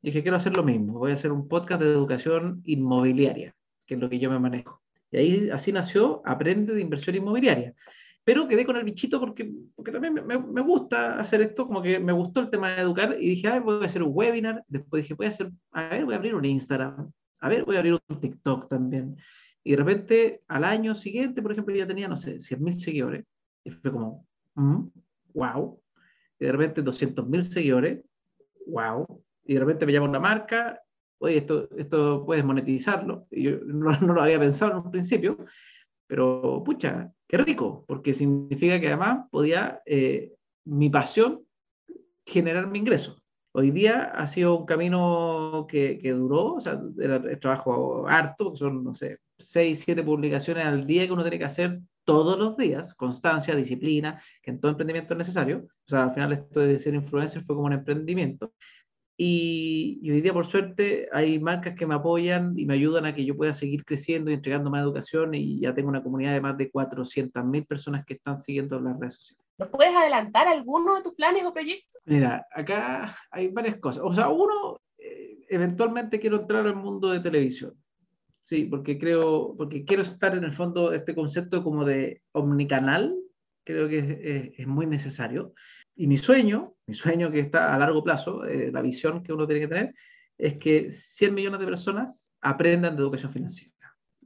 Y 0.03 0.09
dije, 0.09 0.23
quiero 0.23 0.37
hacer 0.37 0.57
lo 0.57 0.65
mismo, 0.65 0.99
voy 0.99 1.13
a 1.13 1.15
hacer 1.15 1.31
un 1.31 1.47
podcast 1.47 1.81
de 1.81 1.93
educación 1.93 2.61
inmobiliaria, 2.65 3.55
que 3.87 3.95
es 3.95 4.01
lo 4.01 4.11
que 4.11 4.19
yo 4.19 4.31
me 4.33 4.41
manejo. 4.41 4.83
Y 5.13 5.17
ahí 5.17 5.51
así 5.51 5.71
nació 5.71 6.23
Aprende 6.25 6.75
de 6.75 6.81
Inversión 6.81 7.15
Inmobiliaria 7.15 7.73
pero 8.25 8.49
quedé 8.49 8.65
con 8.65 8.77
el 8.77 8.85
bichito 8.85 9.21
porque, 9.21 9.53
porque 9.77 9.93
también 9.93 10.15
me, 10.15 10.39
me, 10.39 10.61
gusta 10.63 11.21
hacer 11.21 11.43
esto, 11.43 11.67
como 11.67 11.83
que 11.83 11.99
me 11.99 12.13
gustó 12.13 12.41
el 12.41 12.51
tema 12.51 12.71
de 12.71 12.81
educar 12.81 13.17
y 13.21 13.29
dije, 13.29 13.49
a 13.49 13.53
ver, 13.53 13.63
voy 13.63 13.83
a 13.83 13.87
hacer 13.87 14.03
un 14.03 14.13
webinar, 14.15 14.65
después 14.67 15.03
dije, 15.03 15.15
voy 15.15 15.27
a 15.27 15.29
hacer, 15.29 15.51
a 15.73 15.89
ver, 15.89 16.07
voy 16.07 16.15
a 16.15 16.17
abrir 16.17 16.35
un 16.35 16.45
Instagram, 16.45 17.13
a 17.41 17.49
ver, 17.51 17.65
voy 17.65 17.77
a 17.77 17.81
abrir 17.81 18.01
un 18.09 18.21
TikTok 18.21 18.69
también. 18.69 19.17
Y 19.63 19.73
de 19.73 19.77
repente, 19.77 20.43
al 20.49 20.65
año 20.65 20.95
siguiente, 20.95 21.43
por 21.43 21.53
ejemplo, 21.53 21.75
ya 21.75 21.87
tenía, 21.87 22.09
no 22.09 22.17
sé, 22.17 22.37
100.000 22.37 22.75
seguidores, 22.75 23.25
y 23.63 23.71
fue 23.71 23.93
como, 23.93 24.27
wow, 25.35 25.81
y 26.39 26.47
de 26.47 26.53
repente 26.53 26.83
200.000 26.83 27.43
seguidores, 27.43 28.05
wow, 28.67 29.23
y 29.45 29.55
de 29.55 29.61
repente 29.61 29.85
me 29.85 29.93
llama 29.93 30.09
una 30.09 30.21
marca, 30.21 30.81
oye, 31.19 31.39
esto, 31.39 31.69
esto 31.77 32.25
puedes 32.25 32.45
monetizarlo, 32.45 33.27
y 33.31 33.43
yo 33.43 33.59
no, 33.67 34.01
no 34.01 34.15
lo 34.15 34.23
había 34.23 34.39
pensado 34.39 34.73
en 34.73 34.79
un 34.79 34.91
principio, 34.91 35.45
pero 36.07 36.63
pucha, 36.65 37.13
qué 37.29 37.39
rico, 37.39 37.85
porque 37.87 38.15
significa 38.15 38.81
que 38.81 38.89
además 38.89 39.27
podía 39.31 39.83
eh, 39.87 40.33
mi 40.65 40.91
pasión 40.91 41.45
generar 42.27 42.67
mi 42.67 42.79
ingreso. 42.79 43.21
Hoy 43.53 43.71
día 43.71 44.11
ha 44.15 44.27
sido 44.27 44.59
un 44.59 44.67
camino 44.67 45.67
que, 45.69 45.99
que 45.99 46.11
duró, 46.13 46.55
o 46.55 46.61
sea, 46.61 46.81
era, 47.01 47.23
trabajo 47.39 48.07
harto, 48.09 48.57
son, 48.57 48.83
no 48.83 48.95
sé, 48.95 49.19
seis, 49.39 49.83
siete 49.85 50.03
publicaciones 50.03 50.65
al 50.67 50.87
día 50.87 51.07
que 51.07 51.13
uno 51.13 51.23
tiene 51.23 51.39
que 51.39 51.45
hacer 51.45 51.81
todos 52.05 52.39
los 52.39 52.57
días, 52.57 52.95
constancia, 52.95 53.55
disciplina, 53.57 54.21
que 54.43 54.51
en 54.51 54.61
todo 54.61 54.73
emprendimiento 54.73 55.15
es 55.15 55.19
necesario. 55.19 55.67
O 55.87 55.89
sea, 55.89 56.05
al 56.05 56.15
final 56.15 56.33
esto 56.33 56.61
de 56.61 56.79
ser 56.79 56.95
influencer 56.95 57.43
fue 57.45 57.55
como 57.55 57.67
un 57.67 57.73
emprendimiento. 57.73 58.53
Y, 59.17 60.11
hoy 60.11 60.21
día, 60.21 60.33
por 60.33 60.47
suerte, 60.47 61.09
hay 61.13 61.39
marcas 61.39 61.77
que 61.77 61.87
me 61.87 61.95
apoyan 61.95 62.59
y 62.59 62.67
me 62.67 62.75
ayudan 62.75 63.07
a 63.07 63.15
que 63.15 63.25
yo 63.25 63.37
pueda 63.37 63.55
seguir 63.55 63.85
creciendo 63.85 64.31
y 64.31 64.35
entregando 64.35 64.71
más 64.71 64.83
educación. 64.83 65.35
Y 65.35 65.61
ya 65.61 65.75
tengo 65.75 65.89
una 65.89 66.03
comunidad 66.03 66.33
de 66.33 66.41
más 66.41 66.59
de 66.59 66.71
400.000 66.71 67.67
personas 67.67 68.05
que 68.05 68.15
están 68.15 68.41
siguiendo 68.41 68.81
las 68.81 68.99
redes 68.99 69.15
sociales. 69.15 69.45
¿Nos 69.59 69.69
puedes 69.69 69.95
adelantar 69.95 70.49
alguno 70.49 70.97
de 70.97 71.03
tus 71.03 71.15
planes 71.15 71.45
o 71.45 71.53
proyectos? 71.53 72.03
Mira, 72.05 72.45
acá 72.51 73.17
hay 73.31 73.49
varias 73.49 73.77
cosas. 73.77 74.03
O 74.05 74.13
sea, 74.13 74.29
uno, 74.29 74.81
eh, 74.99 75.45
eventualmente 75.49 76.19
quiero 76.19 76.41
entrar 76.41 76.67
al 76.67 76.77
mundo 76.77 77.11
de 77.11 77.21
televisión. 77.21 77.75
Sí, 78.41 78.65
porque 78.65 78.99
creo, 78.99 79.55
porque 79.57 79.85
quiero 79.85 80.03
estar 80.03 80.37
en 80.37 80.45
el 80.45 80.53
fondo, 80.53 80.93
este 80.93 81.15
concepto 81.15 81.63
como 81.63 81.85
de 81.85 82.21
omnicanal, 82.33 83.15
creo 83.65 83.89
que 83.89 83.99
es, 83.99 84.59
es 84.59 84.67
muy 84.67 84.87
necesario. 84.87 85.55
Y 85.97 86.07
mi 86.07 86.19
sueño, 86.19 86.75
mi 86.87 86.95
sueño 86.95 87.31
que 87.31 87.41
está 87.41 87.75
a 87.75 87.79
largo 87.79 88.03
plazo, 88.03 88.45
eh, 88.45 88.71
la 88.73 88.83
visión 88.83 89.23
que 89.23 89.33
uno 89.33 89.47
tiene 89.47 89.61
que 89.63 89.69
tener, 89.69 89.95
es 90.37 90.59
que 90.59 90.91
100 90.91 91.35
millones 91.35 91.61
de 91.61 91.67
personas 91.67 92.33
aprendan 92.41 92.97
de 92.97 93.03
educación 93.03 93.33
financiera. 93.33 93.73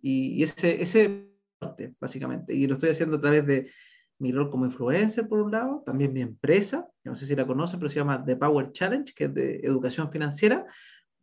Y, 0.00 0.42
ese, 0.42 0.80
ese 0.80 1.28
básicamente. 2.00 2.54
Y 2.54 2.66
lo 2.66 2.74
estoy 2.74 2.90
haciendo 2.90 3.16
a 3.16 3.20
través 3.20 3.46
de 3.46 3.70
mi 4.18 4.32
rol 4.32 4.50
como 4.50 4.64
influencer, 4.64 5.28
por 5.28 5.40
un 5.40 5.52
lado, 5.52 5.82
también 5.86 6.12
mi 6.12 6.20
empresa, 6.20 6.88
no 7.04 7.14
sé 7.14 7.26
si 7.26 7.36
la 7.36 7.46
conocen, 7.46 7.78
pero 7.78 7.90
se 7.90 7.96
llama 7.96 8.24
The 8.24 8.36
Power 8.36 8.72
Challenge, 8.72 9.12
que 9.14 9.24
es 9.24 9.34
de 9.34 9.56
educación 9.60 10.10
financiera, 10.10 10.66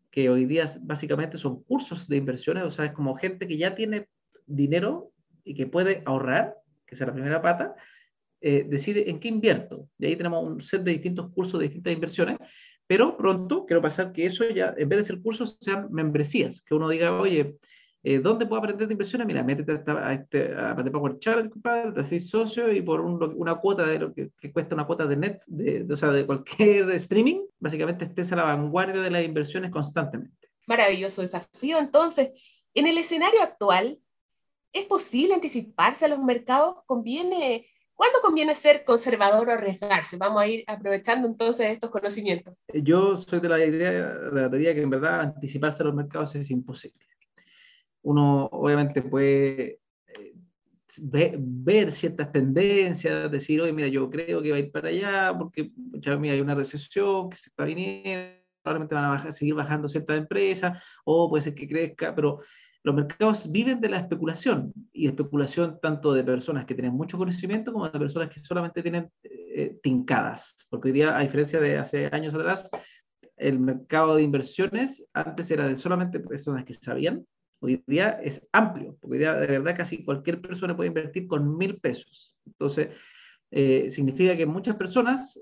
que 0.09 0.29
hoy 0.29 0.45
día 0.45 0.69
básicamente 0.81 1.37
son 1.37 1.61
cursos 1.63 2.07
de 2.07 2.15
inversiones, 2.15 2.63
o 2.63 2.71
sea, 2.71 2.85
es 2.85 2.93
como 2.93 3.15
gente 3.15 3.47
que 3.47 3.57
ya 3.57 3.75
tiene 3.75 4.07
dinero 4.45 5.11
y 5.43 5.55
que 5.55 5.67
puede 5.67 6.03
ahorrar, 6.05 6.55
que 6.85 6.95
es 6.95 7.01
la 7.01 7.11
primera 7.11 7.41
pata, 7.41 7.75
eh, 8.47 8.63
decide 8.63 9.09
en 9.09 9.17
qué 9.17 9.27
invierto. 9.27 9.89
Y 9.97 10.05
ahí 10.05 10.15
tenemos 10.15 10.43
un 10.43 10.61
set 10.61 10.83
de 10.83 10.91
distintos 10.91 11.31
cursos 11.31 11.59
de 11.59 11.65
distintas 11.65 11.91
inversiones, 11.91 12.37
pero 12.85 13.17
pronto 13.17 13.65
quiero 13.65 13.81
pasar 13.81 14.13
que 14.13 14.27
eso 14.27 14.47
ya, 14.47 14.71
en 14.77 14.87
vez 14.87 14.99
de 14.99 15.05
ser 15.05 15.19
cursos, 15.19 15.57
sean 15.59 15.87
membresías, 15.91 16.61
que 16.61 16.75
uno 16.75 16.87
diga, 16.87 17.19
oye, 17.19 17.57
eh, 18.03 18.19
¿dónde 18.19 18.45
puedo 18.45 18.59
aprender 18.59 18.87
de 18.87 18.93
inversiones? 18.93 19.25
Mira, 19.25 19.43
métete 19.43 19.81
a, 19.89 20.13
este, 20.13 20.53
a 20.53 20.75
Power 20.75 21.17
Challenge, 21.17 21.49
compadre, 21.49 21.91
te 21.91 22.01
haces 22.01 22.29
socio 22.29 22.71
y 22.71 22.83
por 22.83 23.01
una 23.01 23.55
cuota 23.55 23.83
de 23.87 23.97
lo 23.97 24.13
que, 24.13 24.29
cuesta 24.53 24.75
una 24.75 24.85
cuota 24.85 25.07
de 25.07 25.17
net, 25.17 25.41
de, 25.47 25.91
o 25.91 25.97
sea, 25.97 26.11
de 26.11 26.23
cualquier 26.27 26.91
streaming, 26.91 27.41
básicamente 27.59 28.05
estés 28.05 28.31
a 28.31 28.35
la 28.35 28.43
vanguardia 28.43 29.01
de 29.01 29.09
las 29.09 29.25
inversiones 29.25 29.71
constantemente. 29.71 30.49
Maravilloso 30.67 31.23
desafío. 31.23 31.79
Entonces, 31.79 32.29
en 32.75 32.85
el 32.85 32.99
escenario 32.99 33.41
actual, 33.41 33.97
¿es 34.71 34.85
posible 34.85 35.33
anticiparse 35.33 36.05
a 36.05 36.09
los 36.09 36.19
mercados? 36.19 36.75
¿Conviene 36.85 37.65
¿Cuándo 37.95 38.19
conviene 38.21 38.53
ser 38.53 38.83
conservador 38.83 39.47
o 39.47 39.51
arriesgarse? 39.53 40.17
Vamos 40.17 40.41
a 40.41 40.47
ir 40.47 40.65
aprovechando 40.67 41.27
entonces 41.27 41.71
estos 41.71 41.89
conocimientos. 41.89 42.53
Eh, 42.67 42.81
yo 42.83 43.15
soy 43.15 43.39
de 43.39 43.49
la 43.49 43.65
idea, 43.65 43.91
de 43.91 44.41
la 44.41 44.49
teoría 44.49 44.75
que 44.75 44.81
en 44.81 44.89
verdad 44.89 45.21
anticiparse 45.21 45.81
a 45.81 45.85
los 45.85 45.95
mercados 45.95 46.35
es 46.35 46.51
imposible. 46.51 47.05
Uno 48.01 48.49
obviamente 48.51 49.01
puede 49.01 49.79
eh, 50.07 51.37
ver, 51.39 51.91
ciertas 51.91 52.31
tendencias, 52.33 53.31
decir, 53.31 53.61
oye, 53.61 53.71
mira, 53.71 53.87
yo 53.87 54.09
creo 54.09 54.41
que 54.41 54.51
va 54.51 54.57
a 54.57 54.59
ir 54.59 54.71
para 54.71 54.89
allá 54.89 55.33
porque 55.37 55.71
ya 55.93 56.17
mira, 56.17 56.33
hay 56.33 56.41
una 56.41 56.53
recesión 56.53 57.29
que 57.29 57.37
se 57.37 57.49
está 57.49 57.63
viniendo, 57.63 58.43
probablemente 58.61 58.95
van 58.95 59.27
a 59.27 59.31
seguir 59.31 59.53
bajando 59.53 59.87
ciertas 59.87 60.17
empresas, 60.17 60.83
o 61.05 61.29
puede 61.29 61.43
ser 61.43 61.55
que 61.55 61.67
crezca, 61.67 62.13
pero 62.13 62.41
los 62.85 62.93
mercados 62.93 63.51
viven 63.51 63.81
de 63.81 63.89
la 63.89 63.97
especulación 63.97 64.71
y 64.93 65.07
especulación 65.07 65.79
tanto 65.81 66.13
de 66.13 66.23
personas 66.23 66.67
que 66.67 66.75
tienen 66.75 66.93
mucho 66.93 67.17
conocimiento 67.17 67.73
como 67.73 67.89
de 67.89 67.99
personas 67.99 68.29
que 68.29 68.39
solamente 68.39 68.83
tienen 68.83 69.09
eh, 69.23 69.79
tincadas. 69.81 70.67
Porque 70.69 70.89
hoy 70.89 70.91
día, 70.93 71.17
a 71.17 71.21
diferencia 71.21 71.59
de 71.59 71.79
hace 71.79 72.09
años 72.11 72.35
atrás, 72.35 72.69
el 73.37 73.57
mercado 73.57 74.15
de 74.15 74.21
inversiones 74.21 75.03
antes 75.13 75.49
era 75.49 75.67
de 75.67 75.77
solamente 75.77 76.19
personas 76.19 76.63
que 76.63 76.75
sabían. 76.75 77.25
Hoy 77.59 77.83
día 77.87 78.19
es 78.23 78.47
amplio, 78.51 78.95
porque 79.01 79.15
hoy 79.15 79.19
día 79.19 79.33
de 79.33 79.47
verdad 79.47 79.75
casi 79.75 80.05
cualquier 80.05 80.39
persona 80.39 80.75
puede 80.75 80.89
invertir 80.89 81.25
con 81.25 81.57
mil 81.57 81.79
pesos. 81.79 82.35
Entonces, 82.45 82.89
eh, 83.49 83.89
significa 83.89 84.37
que 84.37 84.45
muchas 84.45 84.75
personas 84.75 85.41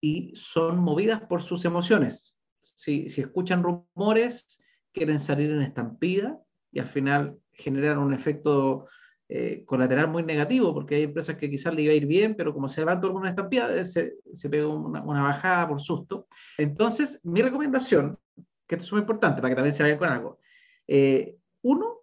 y 0.00 0.30
son 0.36 0.78
movidas 0.78 1.20
por 1.22 1.42
sus 1.42 1.64
emociones. 1.64 2.38
Si, 2.60 3.10
si 3.10 3.22
escuchan 3.22 3.64
rumores, 3.64 4.61
quieren 4.92 5.18
salir 5.18 5.50
en 5.50 5.62
estampida 5.62 6.38
y 6.70 6.78
al 6.78 6.86
final 6.86 7.38
generan 7.52 7.98
un 7.98 8.14
efecto 8.14 8.86
eh, 9.28 9.64
colateral 9.64 10.08
muy 10.08 10.22
negativo, 10.22 10.74
porque 10.74 10.96
hay 10.96 11.02
empresas 11.04 11.36
que 11.36 11.48
quizás 11.48 11.74
le 11.74 11.82
iba 11.82 11.92
a 11.92 11.96
ir 11.96 12.06
bien, 12.06 12.34
pero 12.36 12.52
como 12.52 12.68
se 12.68 12.80
levantó 12.80 13.06
alguna 13.06 13.30
estampida, 13.30 13.74
eh, 13.74 13.84
se, 13.84 14.14
se 14.32 14.50
pega 14.50 14.66
una, 14.66 15.02
una, 15.02 15.22
bajada 15.22 15.68
por 15.68 15.80
susto. 15.80 16.26
Entonces, 16.58 17.18
mi 17.22 17.40
recomendación, 17.40 18.18
que 18.66 18.74
esto 18.74 18.84
es 18.84 18.92
muy 18.92 19.00
importante 19.00 19.40
para 19.40 19.50
que 19.50 19.56
también 19.56 19.74
se 19.74 19.82
vayan 19.82 19.98
con 19.98 20.08
algo, 20.08 20.38
eh, 20.86 21.36
uno 21.62 22.00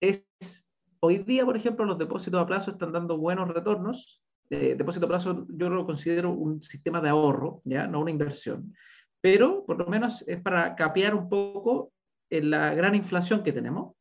es, 0.00 0.24
hoy 1.00 1.18
día, 1.18 1.44
por 1.44 1.56
ejemplo, 1.56 1.84
los 1.84 1.98
depósitos 1.98 2.40
a 2.40 2.46
plazo 2.46 2.70
están 2.70 2.92
dando 2.92 3.18
buenos 3.18 3.48
retornos. 3.48 4.22
Eh, 4.50 4.74
depósito 4.76 5.06
a 5.06 5.08
plazo 5.08 5.46
yo 5.50 5.68
lo 5.68 5.86
considero 5.86 6.30
un 6.30 6.62
sistema 6.62 7.00
de 7.00 7.08
ahorro, 7.08 7.62
ya 7.64 7.86
no 7.86 8.00
una 8.00 8.10
inversión, 8.10 8.74
pero 9.20 9.64
por 9.64 9.78
lo 9.78 9.86
menos 9.86 10.22
es 10.26 10.40
para 10.40 10.74
capear 10.74 11.14
un 11.14 11.28
poco 11.28 11.92
en 12.30 12.50
la 12.50 12.74
gran 12.74 12.94
inflación 12.94 13.42
que 13.42 13.52
tenemos 13.52 13.94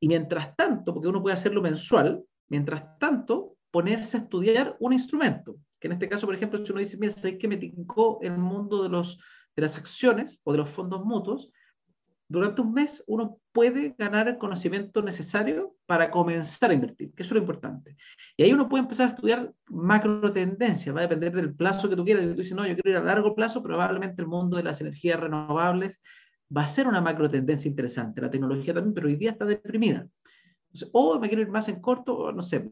y 0.00 0.08
mientras 0.08 0.56
tanto, 0.56 0.94
porque 0.94 1.08
uno 1.08 1.22
puede 1.22 1.34
hacerlo 1.34 1.60
mensual, 1.60 2.24
mientras 2.48 2.98
tanto, 2.98 3.56
ponerse 3.70 4.16
a 4.16 4.20
estudiar 4.20 4.76
un 4.80 4.94
instrumento. 4.94 5.56
Que 5.78 5.88
en 5.88 5.92
este 5.92 6.08
caso, 6.08 6.26
por 6.26 6.34
ejemplo, 6.34 6.64
si 6.64 6.72
uno 6.72 6.80
dice, 6.80 6.96
mira, 6.96 7.12
¿sabes 7.12 7.36
qué 7.38 7.46
me 7.46 7.58
tincó 7.58 8.18
el 8.22 8.38
mundo 8.38 8.82
de, 8.82 8.88
los, 8.88 9.18
de 9.54 9.62
las 9.62 9.76
acciones 9.76 10.40
o 10.42 10.52
de 10.52 10.58
los 10.58 10.70
fondos 10.70 11.04
mutuos? 11.04 11.52
Durante 12.28 12.62
un 12.62 12.72
mes 12.72 13.02
uno 13.08 13.40
puede 13.52 13.94
ganar 13.98 14.28
el 14.28 14.38
conocimiento 14.38 15.02
necesario 15.02 15.74
para 15.84 16.10
comenzar 16.10 16.70
a 16.70 16.74
invertir, 16.74 17.12
que 17.12 17.22
es 17.24 17.30
lo 17.30 17.38
importante. 17.38 17.96
Y 18.36 18.44
ahí 18.44 18.52
uno 18.52 18.68
puede 18.68 18.84
empezar 18.84 19.08
a 19.08 19.10
estudiar 19.10 19.52
macro 19.66 20.32
tendencias, 20.32 20.94
va 20.94 21.00
a 21.00 21.02
depender 21.02 21.34
del 21.34 21.54
plazo 21.54 21.88
que 21.88 21.96
tú 21.96 22.04
quieras. 22.04 22.22
Si 22.22 22.30
tú 22.30 22.36
dices, 22.36 22.54
no, 22.54 22.66
yo 22.66 22.74
quiero 22.74 22.90
ir 22.90 22.96
a 22.96 23.04
largo 23.04 23.34
plazo, 23.34 23.62
probablemente 23.62 24.22
el 24.22 24.28
mundo 24.28 24.56
de 24.56 24.62
las 24.62 24.80
energías 24.80 25.18
renovables 25.18 26.00
va 26.54 26.64
a 26.64 26.68
ser 26.68 26.86
una 26.86 27.00
macro 27.00 27.30
tendencia 27.30 27.68
interesante. 27.68 28.20
La 28.20 28.30
tecnología 28.30 28.74
también, 28.74 28.94
pero 28.94 29.06
hoy 29.06 29.16
día 29.16 29.30
está 29.32 29.44
deprimida. 29.44 30.08
o 30.92 31.18
me 31.18 31.28
quiero 31.28 31.42
ir 31.42 31.48
más 31.48 31.68
en 31.68 31.80
corto, 31.80 32.32
no 32.32 32.42
sé, 32.42 32.70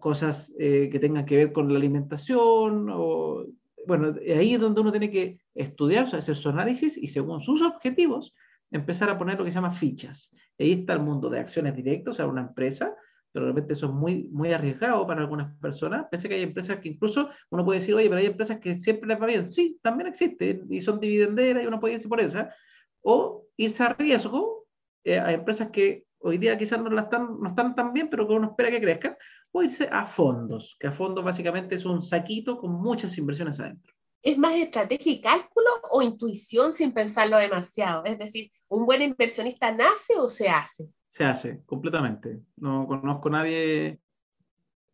cosas 0.00 0.52
eh, 0.58 0.88
que 0.90 0.98
tengan 0.98 1.24
que 1.24 1.36
ver 1.36 1.52
con 1.52 1.72
la 1.72 1.78
alimentación, 1.78 2.88
o 2.90 3.46
bueno, 3.86 4.14
ahí 4.36 4.54
es 4.54 4.60
donde 4.60 4.80
uno 4.80 4.90
tiene 4.90 5.10
que 5.10 5.38
estudiar, 5.54 6.12
hacer 6.14 6.36
su 6.36 6.48
análisis 6.48 6.96
y 6.96 7.08
según 7.08 7.40
sus 7.40 7.62
objetivos, 7.62 8.34
empezar 8.70 9.08
a 9.10 9.18
poner 9.18 9.38
lo 9.38 9.44
que 9.44 9.50
se 9.50 9.56
llama 9.56 9.72
fichas. 9.72 10.32
Ahí 10.58 10.72
está 10.72 10.94
el 10.94 11.00
mundo 11.00 11.30
de 11.30 11.38
acciones 11.38 11.76
directas, 11.76 12.14
o 12.14 12.16
sea, 12.16 12.26
una 12.26 12.42
empresa, 12.42 12.94
de 13.40 13.46
repente 13.46 13.72
eso 13.72 13.86
es 13.86 13.92
muy, 13.92 14.28
muy 14.32 14.52
arriesgado 14.52 15.06
para 15.06 15.20
algunas 15.20 15.54
personas, 15.58 16.06
pese 16.10 16.26
a 16.26 16.30
que 16.30 16.36
hay 16.36 16.42
empresas 16.42 16.78
que 16.78 16.88
incluso 16.88 17.30
uno 17.50 17.64
puede 17.64 17.80
decir, 17.80 17.94
oye, 17.94 18.08
pero 18.08 18.20
hay 18.20 18.26
empresas 18.26 18.58
que 18.58 18.76
siempre 18.76 19.08
les 19.08 19.20
va 19.20 19.26
bien. 19.26 19.46
Sí, 19.46 19.78
también 19.82 20.08
existen 20.08 20.66
y 20.70 20.80
son 20.80 21.00
dividenderas 21.00 21.62
y 21.62 21.66
uno 21.66 21.80
puede 21.80 21.94
irse 21.94 22.08
por 22.08 22.20
esa. 22.20 22.54
O 23.02 23.46
irse 23.56 23.82
a 23.82 23.92
riesgo 23.94 24.66
eh, 25.04 25.18
a 25.18 25.32
empresas 25.32 25.70
que 25.70 26.06
hoy 26.18 26.38
día 26.38 26.56
quizás 26.58 26.80
no, 26.80 26.90
la 26.90 27.02
están, 27.02 27.40
no 27.40 27.46
están 27.46 27.74
tan 27.74 27.92
bien, 27.92 28.08
pero 28.08 28.26
que 28.26 28.34
uno 28.34 28.48
espera 28.48 28.70
que 28.70 28.80
crezcan. 28.80 29.16
O 29.52 29.62
irse 29.62 29.88
a 29.90 30.06
fondos, 30.06 30.76
que 30.78 30.86
a 30.86 30.92
fondos 30.92 31.24
básicamente 31.24 31.76
es 31.76 31.84
un 31.84 32.02
saquito 32.02 32.58
con 32.58 32.72
muchas 32.72 33.16
inversiones 33.16 33.60
adentro. 33.60 33.94
¿Es 34.22 34.36
más 34.36 34.54
estrategia 34.54 35.12
y 35.12 35.20
cálculo 35.20 35.70
o 35.90 36.02
intuición 36.02 36.74
sin 36.74 36.92
pensarlo 36.92 37.36
demasiado? 37.36 38.04
Es 38.04 38.18
decir, 38.18 38.50
¿un 38.68 38.84
buen 38.84 39.02
inversionista 39.02 39.70
nace 39.70 40.14
o 40.16 40.26
se 40.26 40.48
hace? 40.48 40.88
Se 41.08 41.24
hace 41.24 41.62
completamente. 41.64 42.40
No 42.56 42.86
conozco 42.86 43.28
a 43.28 43.32
nadie 43.32 44.00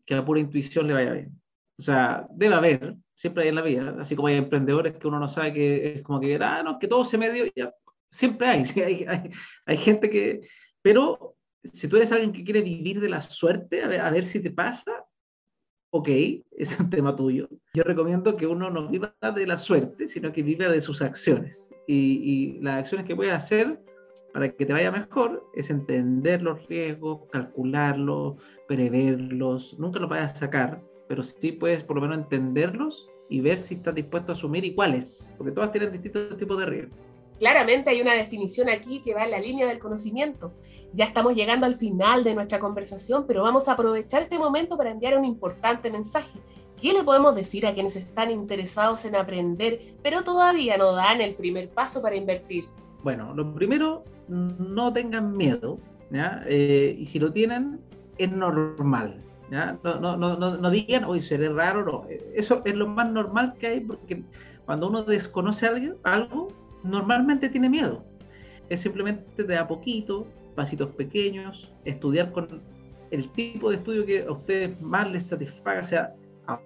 que 0.04 0.14
a 0.14 0.24
pura 0.24 0.40
intuición 0.40 0.86
le 0.86 0.94
vaya 0.94 1.12
bien. 1.12 1.40
O 1.78 1.82
sea, 1.82 2.26
debe 2.30 2.54
haber, 2.54 2.96
siempre 3.14 3.44
hay 3.44 3.48
en 3.48 3.54
la 3.54 3.62
vida, 3.62 3.96
así 4.00 4.14
como 4.14 4.28
hay 4.28 4.36
emprendedores 4.36 4.96
que 4.96 5.08
uno 5.08 5.18
no 5.18 5.28
sabe 5.28 5.52
que 5.52 5.94
es 5.94 6.02
como 6.02 6.20
que, 6.20 6.36
ah, 6.36 6.62
no, 6.62 6.78
que 6.78 6.88
todo 6.88 7.04
se 7.04 7.18
me 7.18 7.30
dio, 7.30 7.44
ya. 7.54 7.72
siempre 8.10 8.46
hay, 8.46 8.64
sí, 8.64 8.80
hay, 8.80 9.04
hay, 9.08 9.30
hay, 9.66 9.76
gente 9.76 10.10
que, 10.10 10.42
pero 10.80 11.36
si 11.64 11.88
tú 11.88 11.96
eres 11.96 12.12
alguien 12.12 12.32
que 12.32 12.44
quiere 12.44 12.62
vivir 12.62 13.00
de 13.00 13.08
la 13.08 13.20
suerte, 13.20 13.82
a 13.82 13.88
ver, 13.88 14.00
a 14.00 14.10
ver 14.10 14.24
si 14.24 14.40
te 14.40 14.50
pasa, 14.50 15.04
ok, 15.90 16.08
es 16.52 16.78
un 16.78 16.90
tema 16.90 17.16
tuyo. 17.16 17.48
Yo 17.74 17.82
recomiendo 17.84 18.36
que 18.36 18.46
uno 18.46 18.70
no 18.70 18.88
viva 18.88 19.14
de 19.34 19.46
la 19.46 19.58
suerte, 19.58 20.06
sino 20.08 20.32
que 20.32 20.42
viva 20.42 20.68
de 20.68 20.80
sus 20.80 21.02
acciones. 21.02 21.70
Y, 21.86 22.54
y 22.56 22.60
las 22.60 22.80
acciones 22.80 23.06
que 23.06 23.16
puedes 23.16 23.34
hacer 23.34 23.82
para 24.32 24.50
que 24.50 24.66
te 24.66 24.72
vaya 24.72 24.90
mejor 24.90 25.46
es 25.54 25.70
entender 25.70 26.42
los 26.42 26.66
riesgos, 26.66 27.20
calcularlos, 27.30 28.36
preverlos. 28.66 29.78
Nunca 29.78 30.00
los 30.00 30.08
vayas 30.08 30.34
a 30.34 30.36
sacar, 30.36 30.82
pero 31.08 31.22
sí 31.22 31.52
puedes 31.52 31.84
por 31.84 31.96
lo 31.96 32.02
menos 32.02 32.18
entenderlos 32.18 33.10
y 33.28 33.40
ver 33.40 33.60
si 33.60 33.74
estás 33.74 33.94
dispuesto 33.94 34.32
a 34.32 34.34
asumir 34.34 34.64
y 34.64 34.74
cuáles, 34.74 35.28
porque 35.36 35.52
todas 35.52 35.72
tienen 35.72 35.92
distintos 35.92 36.36
tipos 36.36 36.58
de 36.58 36.66
riesgos. 36.66 36.98
Claramente 37.38 37.90
hay 37.90 38.00
una 38.00 38.14
definición 38.14 38.68
aquí 38.68 39.02
que 39.02 39.14
va 39.14 39.24
en 39.24 39.32
la 39.32 39.40
línea 39.40 39.66
del 39.66 39.78
conocimiento. 39.78 40.52
Ya 40.92 41.06
estamos 41.06 41.34
llegando 41.34 41.66
al 41.66 41.74
final 41.74 42.22
de 42.22 42.34
nuestra 42.34 42.60
conversación, 42.60 43.26
pero 43.26 43.42
vamos 43.42 43.68
a 43.68 43.72
aprovechar 43.72 44.22
este 44.22 44.38
momento 44.38 44.76
para 44.76 44.90
enviar 44.90 45.18
un 45.18 45.24
importante 45.24 45.90
mensaje. 45.90 46.38
¿Qué 46.80 46.92
le 46.92 47.02
podemos 47.02 47.34
decir 47.34 47.66
a 47.66 47.74
quienes 47.74 47.96
están 47.96 48.30
interesados 48.30 49.04
en 49.04 49.16
aprender, 49.16 49.96
pero 50.02 50.22
todavía 50.22 50.76
no 50.76 50.92
dan 50.92 51.20
el 51.20 51.34
primer 51.34 51.68
paso 51.70 52.00
para 52.00 52.16
invertir? 52.16 52.64
Bueno, 53.02 53.34
lo 53.34 53.52
primero, 53.54 54.04
no 54.32 54.92
tengan 54.92 55.36
miedo, 55.36 55.78
¿ya? 56.10 56.42
Eh, 56.46 56.96
y 56.98 57.06
si 57.06 57.18
lo 57.18 57.32
tienen, 57.32 57.80
es 58.18 58.32
normal, 58.32 59.22
¿ya? 59.50 59.78
No, 59.84 59.98
no, 60.00 60.16
no, 60.16 60.36
no 60.36 60.70
digan, 60.70 61.04
hoy 61.04 61.20
seré 61.20 61.48
raro, 61.48 61.84
no. 61.84 62.06
Eso 62.34 62.62
es 62.64 62.74
lo 62.74 62.88
más 62.88 63.10
normal 63.10 63.54
que 63.58 63.66
hay 63.66 63.80
porque 63.80 64.24
cuando 64.64 64.88
uno 64.88 65.02
desconoce 65.02 65.66
algo, 65.66 65.98
algo, 66.04 66.48
normalmente 66.82 67.48
tiene 67.48 67.68
miedo. 67.68 68.04
Es 68.68 68.80
simplemente 68.80 69.44
de 69.44 69.56
a 69.56 69.66
poquito, 69.66 70.26
pasitos 70.54 70.90
pequeños, 70.90 71.72
estudiar 71.84 72.32
con 72.32 72.62
el 73.10 73.28
tipo 73.30 73.70
de 73.70 73.76
estudio 73.76 74.06
que 74.06 74.22
a 74.22 74.32
ustedes 74.32 74.80
más 74.80 75.10
les 75.10 75.26
satisfaga, 75.26 75.84
sea 75.84 76.14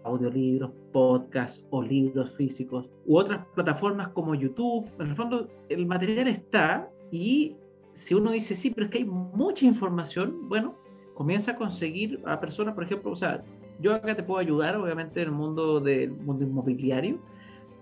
audiolibros, 0.05 0.71
podcasts 0.93 1.67
o 1.71 1.83
libros 1.83 2.31
físicos 2.37 2.89
u 3.05 3.19
otras 3.19 3.45
plataformas 3.55 4.09
como 4.09 4.35
YouTube. 4.35 4.89
En 4.99 5.09
el 5.09 5.17
fondo, 5.17 5.49
el 5.69 5.87
material 5.87 6.29
está 6.29 6.89
y 7.11 7.57
si 7.95 8.15
uno 8.15 8.33
dice, 8.33 8.55
sí, 8.55 8.71
pero 8.71 8.87
es 8.87 8.91
que 8.91 8.99
hay 8.99 9.05
mucha 9.05 9.65
información, 9.65 10.49
bueno, 10.49 10.75
comienza 11.15 11.53
a 11.53 11.57
conseguir 11.57 12.21
a 12.27 12.39
personas, 12.41 12.75
por 12.75 12.85
ejemplo, 12.85 13.13
o 13.13 13.17
sea, 13.17 13.43
yo 13.81 13.95
acá 13.95 14.15
te 14.15 14.23
puedo 14.23 14.39
ayudar, 14.39 14.77
obviamente, 14.77 15.23
en 15.23 15.29
el 15.29 15.35
mundo 15.35 15.81
del 15.81 16.11
mundo 16.11 16.45
inmobiliario, 16.45 17.19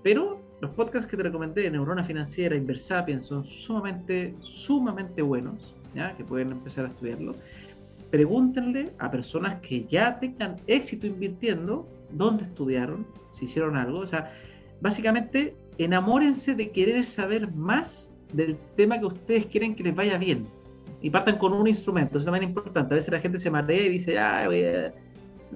pero 0.03 0.41
los 0.61 0.71
podcasts 0.71 1.11
que 1.11 1.17
te 1.17 1.23
recomendé, 1.25 1.71
Neurona 1.71 2.05
Financiera, 2.05 2.55
Inversapiens, 2.55 3.25
son 3.25 3.45
sumamente, 3.45 4.35
sumamente 4.41 5.23
buenos, 5.23 5.75
¿ya? 5.95 6.17
que 6.17 6.25
pueden 6.25 6.53
empezar 6.53 6.85
a 6.85 6.89
estudiarlo 6.89 7.35
pregúntenle 8.15 8.93
a 9.01 9.11
personas 9.11 9.61
que 9.61 9.87
ya 9.87 10.21
tengan 10.21 10.55
éxito 10.69 11.05
invirtiendo 11.05 11.89
dónde 12.13 12.45
estudiaron, 12.45 13.05
si 13.33 13.47
hicieron 13.47 13.77
algo. 13.77 13.99
O 13.99 14.07
sea, 14.07 14.33
básicamente 14.81 15.57
enamórense 15.79 16.55
de 16.55 16.71
querer 16.71 17.07
saber 17.07 17.51
más 17.51 18.14
del 18.33 18.57
tema 18.77 18.99
que 18.99 19.07
ustedes 19.07 19.47
quieren 19.47 19.75
que 19.75 19.83
les 19.83 19.95
vaya 19.95 20.19
bien. 20.19 20.47
Y 21.01 21.11
partan 21.11 21.37
con 21.37 21.53
un 21.53 21.67
instrumento, 21.67 22.17
eso 22.19 22.25
también 22.25 22.45
es 22.45 22.49
importante. 22.51 22.95
A 22.95 22.97
veces 22.97 23.13
la 23.13 23.21
gente 23.21 23.39
se 23.39 23.51
marea 23.51 23.83
y 23.83 23.89
dice, 23.91 24.19
ah, 24.19 24.45
voy 24.47 24.65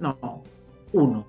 no, 0.00 0.42
uno. 0.92 1.24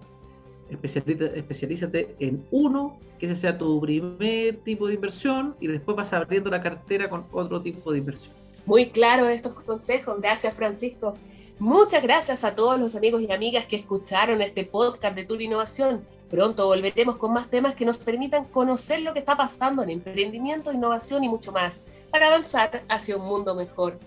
Especialízate, 0.69 1.39
especialízate 1.39 2.15
en 2.19 2.45
uno, 2.52 2.99
que 3.17 3.25
ese 3.25 3.36
sea 3.36 3.58
tu 3.58 3.80
primer 3.82 4.58
tipo 4.58 4.88
de 4.88 4.93
inversión 4.93 5.56
y 5.60 5.67
después 5.67 5.97
vas 5.97 6.13
abriendo 6.13 6.49
la 6.49 6.62
cartera 6.62 7.10
con 7.10 7.25
otro 7.32 7.62
tipo 7.62 7.91
de 7.91 7.97
inversión. 7.97 8.34
Muy 8.65 8.91
claro 8.91 9.28
estos 9.28 9.54
consejos. 9.54 10.21
Gracias, 10.21 10.54
Francisco. 10.54 11.15
Muchas 11.58 12.04
gracias 12.04 12.43
a 12.43 12.56
todos 12.56 12.80
los 12.80 12.95
amigos 12.95 13.21
y 13.21 13.32
amigas 13.32 13.65
que 13.65 13.75
escucharon 13.75 14.41
este 14.41 14.63
podcast 14.63 15.15
de 15.15 15.25
Tour 15.25 15.41
Innovación. 15.41 16.06
Pronto 16.29 16.67
volveremos 16.67 17.17
con 17.17 17.33
más 17.33 17.47
temas 17.47 17.73
que 17.73 17.85
nos 17.85 17.97
permitan 17.97 18.45
conocer 18.45 19.01
lo 19.01 19.13
que 19.13 19.19
está 19.19 19.35
pasando 19.35 19.81
en 19.81 19.89
emprendimiento, 19.89 20.71
innovación 20.71 21.23
y 21.23 21.29
mucho 21.29 21.51
más 21.51 21.83
para 22.11 22.27
avanzar 22.27 22.83
hacia 22.87 23.17
un 23.17 23.25
mundo 23.25 23.55
mejor. 23.55 23.97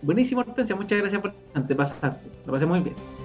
Buenísimo, 0.00 0.40
Hortensia. 0.40 0.76
Muchas 0.76 0.98
gracias 0.98 1.20
por 1.20 1.32
te 1.66 1.74
pasaste. 1.74 2.28
Lo 2.46 2.52
pasé 2.52 2.66
muy 2.66 2.80
bien. 2.80 3.21